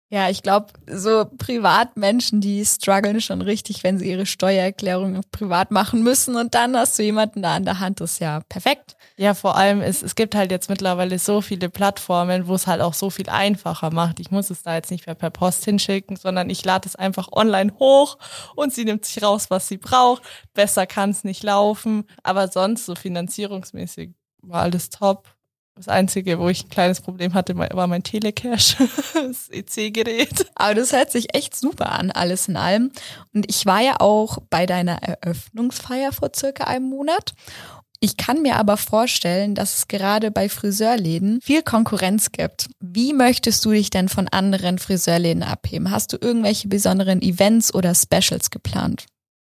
Ja, 0.10 0.30
ich 0.30 0.44
glaube, 0.44 0.68
so 0.88 1.26
Privatmenschen, 1.26 2.40
die 2.40 2.64
strugglen 2.64 3.20
schon 3.22 3.42
richtig, 3.42 3.84
wenn 3.84 3.98
sie 3.98 4.12
ihre 4.12 4.28
Steuererklärung 4.28 5.22
privat 5.32 5.72
machen 5.72 6.04
müssen 6.04 6.36
und 6.36 6.54
dann 6.54 6.78
hast 6.78 7.00
du 7.00 7.04
jemanden 7.04 7.42
da 7.42 7.56
an 7.56 7.66
der 7.66 7.80
Hand, 7.80 8.02
das 8.02 8.14
ist 8.14 8.20
ja 8.20 8.42
perfekt. 8.48 8.96
Ja, 9.18 9.34
vor 9.34 9.58
allem, 9.58 9.82
es, 9.82 10.04
es 10.04 10.14
gibt 10.14 10.36
halt 10.36 10.52
jetzt 10.52 10.70
mittlerweile 10.70 11.18
so 11.18 11.42
viele 11.42 11.70
Plattformen, 11.70 12.48
wo 12.48 12.54
es 12.54 12.68
halt 12.68 12.82
auch 12.82 12.94
so 12.94 13.10
viel 13.10 13.30
einfacher 13.30 13.92
macht. 13.92 14.20
Ich 14.20 14.30
muss 14.30 14.52
es 14.52 14.62
da 14.62 14.76
jetzt 14.76 14.92
nicht 14.92 15.08
mehr 15.08 15.16
per 15.16 15.32
Post 15.32 15.66
hinschicken, 15.66 16.18
sondern 16.18 16.52
ich 16.52 16.64
lade 16.64 16.88
es 16.88 16.96
einfach 16.96 17.32
online 17.32 17.74
hoch 17.80 18.18
und 18.56 18.74
sie 18.74 18.86
nimmt 18.86 19.06
sich 19.06 19.24
raus, 19.24 19.48
was 19.50 19.68
sie 19.68 19.78
braucht. 19.78 20.22
Besser 20.54 20.86
kann 20.86 21.10
es 21.10 21.24
nicht 21.24 21.44
laufen. 21.44 22.04
Aber 22.24 22.48
sonst 22.48 22.86
so 22.86 22.94
finanzierungsmäßig 22.94 24.12
war 24.42 24.62
alles 24.62 24.90
top. 24.90 25.35
Das 25.78 25.90
Einzige, 25.90 26.40
wo 26.40 26.48
ich 26.48 26.64
ein 26.64 26.70
kleines 26.70 27.02
Problem 27.02 27.34
hatte, 27.34 27.58
war 27.58 27.88
mein 27.88 28.02
Telecash, 28.02 28.78
das 29.14 29.50
EC-Gerät. 29.50 30.50
Aber 30.56 30.74
das 30.74 30.94
hört 30.94 31.12
sich 31.12 31.36
echt 31.36 31.54
super 31.54 31.92
an, 31.92 32.12
alles 32.12 32.48
in 32.48 32.56
allem. 32.56 32.92
Und 33.34 33.46
ich 33.50 33.66
war 33.66 33.82
ja 33.82 34.00
auch 34.00 34.38
bei 34.50 34.66
deiner 34.66 35.04
Eröffnungsfeier 35.04 36.14
vor 36.14 36.32
circa 36.34 36.64
einem 36.64 36.90
Monat. 36.90 37.34
Ich 38.00 38.16
kann 38.16 38.42
mir 38.42 38.56
aber 38.56 38.78
vorstellen, 38.78 39.54
dass 39.54 39.78
es 39.78 39.88
gerade 39.90 40.32
bei 40.32 40.48
Friseurläden 40.48 41.42
viel 41.42 41.62
Konkurrenz 41.62 42.32
gibt. 42.32 42.68
Wie 42.80 43.14
möchtest 43.14 43.66
du 43.66 43.72
dich 43.72 43.90
denn 43.90 44.08
von 44.08 44.30
anderen 44.30 44.80
Friseurläden 44.80 45.44
abheben? 45.44 45.92
Hast 45.92 46.14
du 46.14 46.18
irgendwelche 46.22 46.70
besonderen 46.70 47.22
Events 47.22 47.74
oder 47.74 47.94
Specials 47.96 48.50
geplant? 48.50 49.08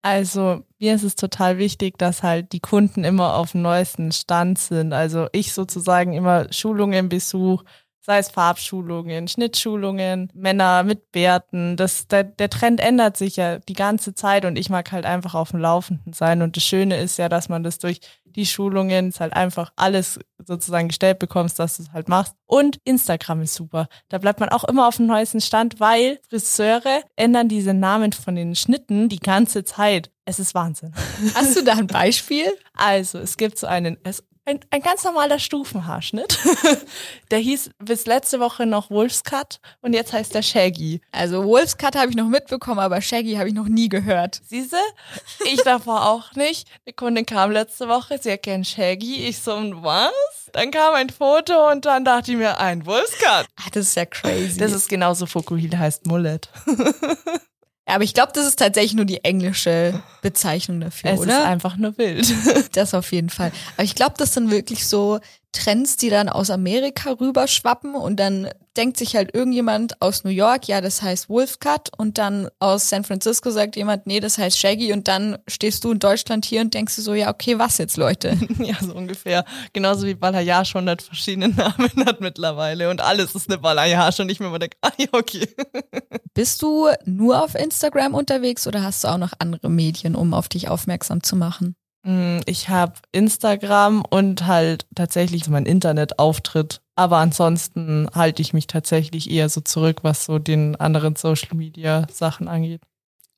Also 0.06 0.62
mir 0.78 0.94
ist 0.94 1.02
es 1.02 1.16
total 1.16 1.56
wichtig, 1.56 1.96
dass 1.96 2.22
halt 2.22 2.52
die 2.52 2.60
Kunden 2.60 3.04
immer 3.04 3.36
auf 3.36 3.52
dem 3.52 3.62
neuesten 3.62 4.12
Stand 4.12 4.58
sind. 4.58 4.92
Also 4.92 5.28
ich 5.32 5.54
sozusagen 5.54 6.12
immer 6.12 6.52
Schulungen 6.52 7.08
besuche, 7.08 7.64
sei 8.04 8.18
es 8.18 8.28
Farbschulungen, 8.28 9.28
Schnittschulungen, 9.28 10.30
Männer 10.34 10.82
mit 10.82 11.10
Bärten. 11.10 11.76
Das, 11.76 12.06
der, 12.06 12.24
der 12.24 12.50
Trend 12.50 12.80
ändert 12.80 13.16
sich 13.16 13.36
ja 13.36 13.58
die 13.58 13.72
ganze 13.72 14.14
Zeit 14.14 14.44
und 14.44 14.56
ich 14.56 14.68
mag 14.68 14.92
halt 14.92 15.06
einfach 15.06 15.34
auf 15.34 15.52
dem 15.52 15.60
Laufenden 15.60 16.12
sein. 16.12 16.42
Und 16.42 16.56
das 16.56 16.64
Schöne 16.64 16.98
ist 16.98 17.16
ja, 17.16 17.30
dass 17.30 17.48
man 17.48 17.62
das 17.62 17.78
durch 17.78 18.00
die 18.24 18.44
Schulungen 18.46 19.12
halt 19.18 19.32
einfach 19.32 19.72
alles 19.76 20.18
sozusagen 20.44 20.88
gestellt 20.88 21.18
bekommst, 21.18 21.58
dass 21.58 21.78
du 21.78 21.84
es 21.84 21.92
halt 21.92 22.08
machst. 22.08 22.34
Und 22.44 22.78
Instagram 22.84 23.42
ist 23.42 23.54
super. 23.54 23.88
Da 24.08 24.18
bleibt 24.18 24.40
man 24.40 24.50
auch 24.50 24.64
immer 24.64 24.86
auf 24.86 24.96
dem 24.96 25.06
neuesten 25.06 25.40
Stand, 25.40 25.80
weil 25.80 26.18
Friseure 26.28 27.02
ändern 27.16 27.48
diese 27.48 27.72
Namen 27.72 28.12
von 28.12 28.34
den 28.34 28.54
Schnitten 28.54 29.08
die 29.08 29.20
ganze 29.20 29.64
Zeit. 29.64 30.10
Es 30.26 30.38
ist 30.38 30.54
Wahnsinn. 30.54 30.92
Hast 31.34 31.56
du 31.56 31.62
da 31.62 31.74
ein 31.74 31.86
Beispiel? 31.86 32.46
Also, 32.74 33.18
es 33.18 33.36
gibt 33.36 33.58
so 33.58 33.66
einen, 33.66 33.98
es 34.04 34.24
ein, 34.46 34.60
ein 34.70 34.82
ganz 34.82 35.04
normaler 35.04 35.38
Stufenhaarschnitt. 35.38 36.38
der 37.30 37.38
hieß 37.38 37.70
bis 37.78 38.06
letzte 38.06 38.40
Woche 38.40 38.66
noch 38.66 38.90
Wolfscut 38.90 39.60
und 39.80 39.94
jetzt 39.94 40.12
heißt 40.12 40.34
der 40.34 40.42
Shaggy. 40.42 41.00
Also 41.12 41.44
Wolfscut 41.44 41.96
habe 41.96 42.10
ich 42.10 42.16
noch 42.16 42.28
mitbekommen, 42.28 42.80
aber 42.80 43.00
Shaggy 43.00 43.34
habe 43.34 43.48
ich 43.48 43.54
noch 43.54 43.68
nie 43.68 43.88
gehört. 43.88 44.40
Siehste? 44.44 44.76
Ich 45.46 45.62
davor 45.62 46.06
auch 46.06 46.34
nicht. 46.34 46.68
Die 46.86 46.92
Kundin 46.92 47.26
kam 47.26 47.50
letzte 47.50 47.88
Woche, 47.88 48.18
sie 48.20 48.30
erkennt 48.30 48.66
Shaggy. 48.66 49.26
Ich 49.26 49.38
so, 49.38 49.52
was? 49.82 50.12
Dann 50.52 50.70
kam 50.70 50.94
ein 50.94 51.10
Foto 51.10 51.70
und 51.70 51.84
dann 51.84 52.04
dachte 52.04 52.32
ich 52.32 52.36
mir, 52.36 52.58
ein 52.58 52.86
Wolfscut. 52.86 53.46
Ah, 53.56 53.70
das 53.72 53.88
ist 53.88 53.96
ja 53.96 54.04
crazy. 54.04 54.58
Das 54.58 54.72
ist 54.72 54.88
genauso 54.88 55.26
Fukuhil 55.26 55.76
heißt 55.76 56.06
Mullet. 56.06 56.48
Ja, 57.86 57.96
aber 57.96 58.04
ich 58.04 58.14
glaube, 58.14 58.32
das 58.34 58.46
ist 58.46 58.58
tatsächlich 58.58 58.94
nur 58.94 59.04
die 59.04 59.24
englische 59.24 60.02
Bezeichnung 60.22 60.80
dafür, 60.80 61.10
es 61.10 61.20
oder? 61.20 61.40
ist 61.40 61.44
einfach 61.46 61.76
nur 61.76 61.96
wild. 61.98 62.26
Das 62.72 62.94
auf 62.94 63.12
jeden 63.12 63.28
Fall. 63.30 63.52
Aber 63.76 63.84
ich 63.84 63.94
glaube, 63.94 64.14
das 64.16 64.34
sind 64.34 64.50
wirklich 64.50 64.86
so 64.86 65.20
Trends, 65.54 65.96
die 65.96 66.10
dann 66.10 66.28
aus 66.28 66.50
Amerika 66.50 67.12
rüberschwappen 67.12 67.94
und 67.94 68.18
dann 68.18 68.48
denkt 68.76 68.96
sich 68.96 69.14
halt 69.14 69.34
irgendjemand 69.34 70.00
aus 70.02 70.24
New 70.24 70.30
York, 70.30 70.66
ja, 70.66 70.80
das 70.80 71.00
heißt 71.00 71.28
Wolfcut 71.28 71.90
und 71.96 72.18
dann 72.18 72.48
aus 72.58 72.88
San 72.88 73.04
Francisco 73.04 73.50
sagt 73.50 73.76
jemand, 73.76 74.06
nee, 74.06 74.20
das 74.20 74.36
heißt 74.36 74.58
Shaggy 74.58 74.92
und 74.92 75.06
dann 75.06 75.38
stehst 75.46 75.84
du 75.84 75.92
in 75.92 76.00
Deutschland 76.00 76.44
hier 76.44 76.60
und 76.60 76.74
denkst 76.74 76.96
du 76.96 77.02
so, 77.02 77.14
ja, 77.14 77.30
okay, 77.30 77.58
was 77.58 77.78
jetzt, 77.78 77.96
Leute? 77.96 78.36
ja, 78.58 78.74
so 78.80 78.94
ungefähr. 78.94 79.44
Genauso 79.72 80.06
wie 80.06 80.14
Balayage 80.14 80.74
100 80.74 81.02
verschiedene 81.02 81.48
Namen 81.54 82.04
hat 82.04 82.20
mittlerweile 82.20 82.90
und 82.90 83.00
alles 83.00 83.34
ist 83.34 83.48
eine 83.48 83.58
Balayage 83.58 84.22
und 84.22 84.30
ich 84.30 84.40
mir 84.40 84.46
immer 84.46 84.58
denke, 84.58 84.76
ah 84.82 84.90
ja, 84.98 85.08
okay. 85.12 85.48
Bist 86.34 86.60
du 86.62 86.88
nur 87.04 87.42
auf 87.44 87.54
Instagram 87.54 88.14
unterwegs 88.14 88.66
oder 88.66 88.82
hast 88.82 89.04
du 89.04 89.08
auch 89.08 89.18
noch 89.18 89.32
andere 89.38 89.70
Medien, 89.70 90.16
um 90.16 90.34
auf 90.34 90.48
dich 90.48 90.68
aufmerksam 90.68 91.22
zu 91.22 91.36
machen? 91.36 91.76
Mm, 92.04 92.40
ich 92.46 92.68
habe 92.68 92.92
Instagram 93.12 94.04
und 94.08 94.46
halt 94.46 94.86
tatsächlich 94.94 95.48
mein 95.48 95.66
Internetauftritt. 95.66 96.80
Aber 96.96 97.16
ansonsten 97.16 98.08
halte 98.14 98.42
ich 98.42 98.52
mich 98.52 98.66
tatsächlich 98.66 99.30
eher 99.30 99.48
so 99.48 99.60
zurück, 99.60 99.98
was 100.02 100.26
so 100.26 100.38
den 100.38 100.76
anderen 100.76 101.16
Social 101.16 101.56
Media 101.56 102.06
Sachen 102.12 102.46
angeht. 102.46 102.82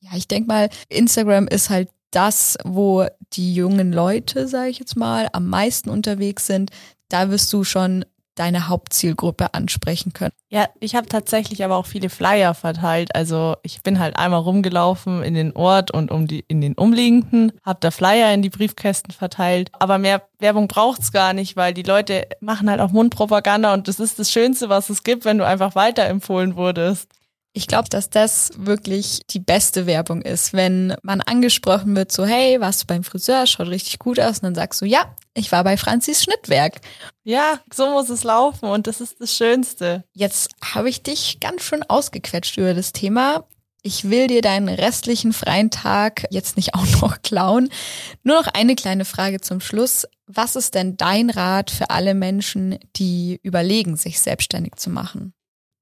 Ja, 0.01 0.11
ich 0.15 0.29
denke 0.29 0.49
mal, 0.49 0.69
Instagram 0.89 1.49
ist 1.49 1.71
halt 1.71 1.89
das, 2.11 2.59
wo 2.65 3.07
die 3.33 3.55
jungen 3.55 3.93
Leute, 3.93 4.47
sage 4.49 4.71
ich 4.71 4.79
jetzt 4.79 4.97
mal, 4.97 5.29
am 5.33 5.47
meisten 5.47 5.89
unterwegs 5.89 6.47
sind. 6.47 6.71
Da 7.09 7.31
wirst 7.31 7.53
du 7.53 7.65
schon 7.65 8.05
deine 8.37 8.69
Hauptzielgruppe 8.69 9.55
ansprechen 9.55 10.13
können. 10.13 10.33
Ja, 10.49 10.69
ich 10.79 10.95
habe 10.95 11.09
tatsächlich 11.09 11.65
aber 11.65 11.77
auch 11.77 11.87
viele 11.87 12.09
Flyer 12.09 12.55
verteilt. 12.55 13.15
Also 13.15 13.57
ich 13.63 13.83
bin 13.83 13.99
halt 13.99 14.17
einmal 14.17 14.41
rumgelaufen 14.41 15.23
in 15.23 15.35
den 15.35 15.57
Ort 15.57 15.91
und 15.91 16.11
um 16.11 16.29
die 16.29 16.45
in 16.47 16.61
den 16.61 16.75
umliegenden, 16.75 17.53
habe 17.65 17.79
da 17.81 17.91
Flyer 17.91 18.33
in 18.33 18.43
die 18.43 18.51
Briefkästen 18.51 19.13
verteilt. 19.13 19.71
Aber 19.79 19.99
mehr 19.99 20.23
Werbung 20.39 20.69
braucht's 20.69 21.11
gar 21.13 21.33
nicht, 21.33 21.57
weil 21.57 21.75
die 21.75 21.83
Leute 21.83 22.29
machen 22.41 22.71
halt 22.71 22.81
auch 22.81 22.93
Mundpropaganda 22.93 23.75
und 23.75 23.89
das 23.89 23.99
ist 23.99 24.19
das 24.19 24.31
Schönste, 24.31 24.69
was 24.69 24.91
es 24.91 25.03
gibt, 25.03 25.25
wenn 25.25 25.39
du 25.39 25.47
einfach 25.47 25.75
weiterempfohlen 25.75 26.57
wurdest. 26.57 27.11
Ich 27.57 27.67
glaube, 27.67 27.89
dass 27.89 28.11
das 28.11 28.51
wirklich 28.59 29.23
die 29.31 29.41
beste 29.41 29.87
Werbung 29.87 30.21
ist, 30.21 30.53
wenn 30.53 30.95
man 31.03 31.23
angesprochen 31.23 31.97
wird, 31.97 32.13
so 32.13 32.27
hey, 32.27 32.61
warst 32.61 32.83
du 32.83 32.87
beim 32.87 33.03
Friseur, 33.03 33.47
schaut 33.47 33.69
richtig 33.69 33.99
gut 33.99 34.21
aus 34.21 34.41
und 34.41 34.43
dann 34.43 34.55
sagst 34.55 34.83
du, 34.83 34.85
ja, 34.85 35.07
ich 35.37 35.53
war 35.53 35.63
bei 35.65 35.77
Franzis 35.77 36.23
Schnittwerk. 36.23 36.81
Ja, 37.23 37.61
so 37.73 37.91
muss 37.91 38.09
es 38.09 38.25
laufen 38.25 38.69
und 38.69 38.87
das 38.87 39.01
ist 39.01 39.21
das 39.21 39.37
Schönste. 39.37 40.05
Jetzt 40.13 40.51
habe 40.65 40.89
ich 40.89 41.03
dich 41.03 41.41
ganz 41.41 41.63
schön 41.63 41.83
ausgequetscht 41.83 42.57
über 42.57 42.73
das 42.73 42.93
Thema. 42.93 43.47
Ich 43.83 44.09
will 44.11 44.27
dir 44.27 44.43
deinen 44.43 44.69
restlichen 44.69 45.33
freien 45.33 45.71
Tag 45.71 46.27
jetzt 46.31 46.57
nicht 46.57 46.75
auch 46.75 46.87
noch 47.03 47.23
klauen. 47.23 47.69
Nur 48.23 48.41
noch 48.41 48.49
eine 48.49 48.75
kleine 48.75 49.05
Frage 49.05 49.41
zum 49.41 49.61
Schluss. 49.61 50.07
Was 50.27 50.57
ist 50.57 50.75
denn 50.75 50.97
dein 50.97 51.31
Rat 51.31 51.71
für 51.71 51.91
alle 51.91 52.15
Menschen, 52.15 52.79
die 52.97 53.39
überlegen, 53.43 53.97
sich 53.97 54.19
selbstständig 54.21 54.77
zu 54.77 54.91
machen? 54.91 55.35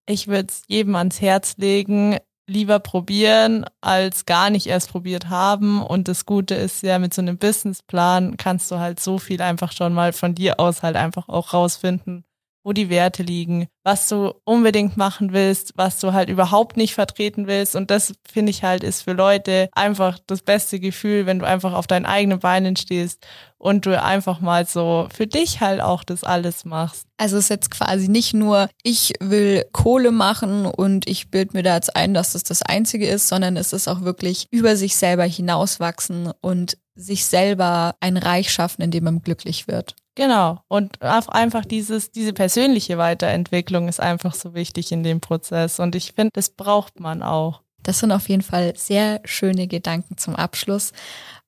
Ich 0.06 0.26
würde 0.26 0.48
es 0.50 0.62
jedem 0.66 0.96
ans 0.96 1.20
Herz 1.20 1.54
legen, 1.56 2.18
lieber 2.46 2.78
probieren, 2.78 3.64
als 3.80 4.26
gar 4.26 4.50
nicht 4.50 4.66
erst 4.66 4.90
probiert 4.90 5.28
haben. 5.30 5.82
Und 5.82 6.08
das 6.08 6.26
Gute 6.26 6.54
ist 6.54 6.82
ja, 6.82 6.98
mit 6.98 7.14
so 7.14 7.22
einem 7.22 7.38
Businessplan 7.38 8.36
kannst 8.36 8.70
du 8.70 8.78
halt 8.78 9.00
so 9.00 9.18
viel 9.18 9.40
einfach 9.42 9.72
schon 9.72 9.94
mal 9.94 10.12
von 10.12 10.34
dir 10.34 10.60
aus 10.60 10.82
halt 10.82 10.96
einfach 10.96 11.28
auch 11.28 11.52
rausfinden, 11.52 12.24
wo 12.64 12.72
die 12.72 12.88
Werte 12.88 13.22
liegen, 13.22 13.68
was 13.84 14.08
du 14.08 14.34
unbedingt 14.44 14.96
machen 14.96 15.32
willst, 15.32 15.74
was 15.76 16.00
du 16.00 16.14
halt 16.14 16.30
überhaupt 16.30 16.78
nicht 16.78 16.94
vertreten 16.94 17.46
willst. 17.46 17.76
Und 17.76 17.90
das 17.90 18.14
finde 18.26 18.50
ich 18.50 18.64
halt 18.64 18.82
ist 18.82 19.02
für 19.02 19.12
Leute 19.12 19.68
einfach 19.72 20.18
das 20.26 20.40
beste 20.40 20.80
Gefühl, 20.80 21.26
wenn 21.26 21.38
du 21.38 21.46
einfach 21.46 21.74
auf 21.74 21.86
deinen 21.86 22.06
eigenen 22.06 22.40
Beinen 22.40 22.76
stehst 22.76 23.26
und 23.58 23.84
du 23.84 24.02
einfach 24.02 24.40
mal 24.40 24.66
so 24.66 25.08
für 25.14 25.26
dich 25.26 25.60
halt 25.60 25.82
auch 25.82 26.04
das 26.04 26.24
alles 26.24 26.64
machst. 26.64 27.06
Also 27.18 27.36
es 27.36 27.44
ist 27.44 27.50
jetzt 27.50 27.70
quasi 27.70 28.08
nicht 28.08 28.32
nur, 28.32 28.68
ich 28.82 29.12
will 29.20 29.64
Kohle 29.72 30.10
machen 30.10 30.64
und 30.64 31.06
ich 31.06 31.30
bild 31.30 31.52
mir 31.52 31.62
da 31.62 31.74
jetzt 31.74 31.94
ein, 31.94 32.14
dass 32.14 32.32
das 32.32 32.44
das 32.44 32.62
Einzige 32.62 33.06
ist, 33.06 33.28
sondern 33.28 33.56
es 33.56 33.74
ist 33.74 33.88
auch 33.88 34.00
wirklich 34.00 34.46
über 34.50 34.76
sich 34.76 34.96
selber 34.96 35.24
hinauswachsen 35.24 36.32
und 36.40 36.78
sich 36.96 37.26
selber 37.26 37.94
ein 38.00 38.16
Reich 38.16 38.50
schaffen, 38.50 38.82
in 38.82 38.90
dem 38.90 39.04
man 39.04 39.20
glücklich 39.20 39.68
wird. 39.68 39.94
Genau. 40.14 40.60
Und 40.68 41.02
einfach 41.02 41.64
dieses, 41.64 42.12
diese 42.12 42.32
persönliche 42.32 42.98
Weiterentwicklung 42.98 43.88
ist 43.88 44.00
einfach 44.00 44.34
so 44.34 44.54
wichtig 44.54 44.92
in 44.92 45.02
dem 45.02 45.20
Prozess. 45.20 45.80
Und 45.80 45.94
ich 45.94 46.12
finde, 46.12 46.30
das 46.34 46.50
braucht 46.50 47.00
man 47.00 47.22
auch. 47.22 47.62
Das 47.82 47.98
sind 47.98 48.12
auf 48.12 48.28
jeden 48.28 48.42
Fall 48.42 48.74
sehr 48.76 49.20
schöne 49.24 49.66
Gedanken 49.66 50.16
zum 50.16 50.36
Abschluss. 50.36 50.92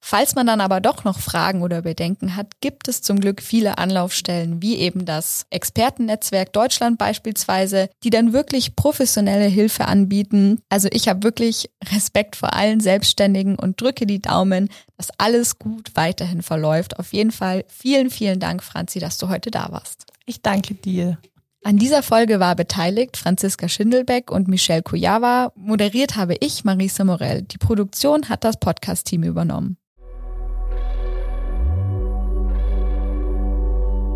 Falls 0.09 0.37
man 0.37 0.47
dann 0.47 0.61
aber 0.61 0.81
doch 0.81 1.03
noch 1.03 1.19
Fragen 1.19 1.63
oder 1.63 1.83
Bedenken 1.83 2.37
hat, 2.37 2.61
gibt 2.61 2.87
es 2.87 3.03
zum 3.03 3.19
Glück 3.19 3.43
viele 3.43 3.77
Anlaufstellen, 3.79 4.63
wie 4.63 4.77
eben 4.77 5.05
das 5.05 5.47
Expertennetzwerk 5.51 6.53
Deutschland 6.53 6.97
beispielsweise, 6.97 7.91
die 8.05 8.11
dann 8.11 8.33
wirklich 8.33 8.77
professionelle 8.77 9.47
Hilfe 9.47 9.87
anbieten. 9.87 10.61
Also 10.69 10.87
ich 10.93 11.09
habe 11.09 11.25
wirklich 11.25 11.71
Respekt 11.93 12.37
vor 12.37 12.55
allen 12.55 12.79
Selbstständigen 12.79 13.57
und 13.57 13.81
drücke 13.81 14.07
die 14.07 14.23
Daumen, 14.23 14.69
dass 14.97 15.11
alles 15.19 15.59
gut 15.59 15.91
weiterhin 15.97 16.43
verläuft. 16.43 17.01
Auf 17.01 17.13
jeden 17.13 17.33
Fall 17.33 17.65
vielen, 17.67 18.09
vielen 18.09 18.39
Dank, 18.39 18.63
Franzi, 18.63 19.01
dass 19.01 19.19
du 19.19 19.29
heute 19.29 19.51
da 19.51 19.73
warst. 19.73 20.07
Ich 20.25 20.41
danke 20.41 20.75
dir. 20.75 21.19
An 21.65 21.79
dieser 21.79 22.05
Folge 22.05 22.39
war 22.39 22.55
beteiligt 22.55 23.17
Franziska 23.17 23.69
Schindelbeck 23.69 24.31
und 24.31 24.47
Michelle 24.47 24.85
Kujawa. 24.85 25.51
Moderiert 25.57 26.15
habe 26.15 26.37
ich, 26.39 26.63
Marisa 26.63 27.03
Morell. 27.03 27.43
Die 27.43 27.59
Produktion 27.59 28.29
hat 28.29 28.45
das 28.45 28.61
Podcast-Team 28.61 29.25
übernommen. 29.25 29.79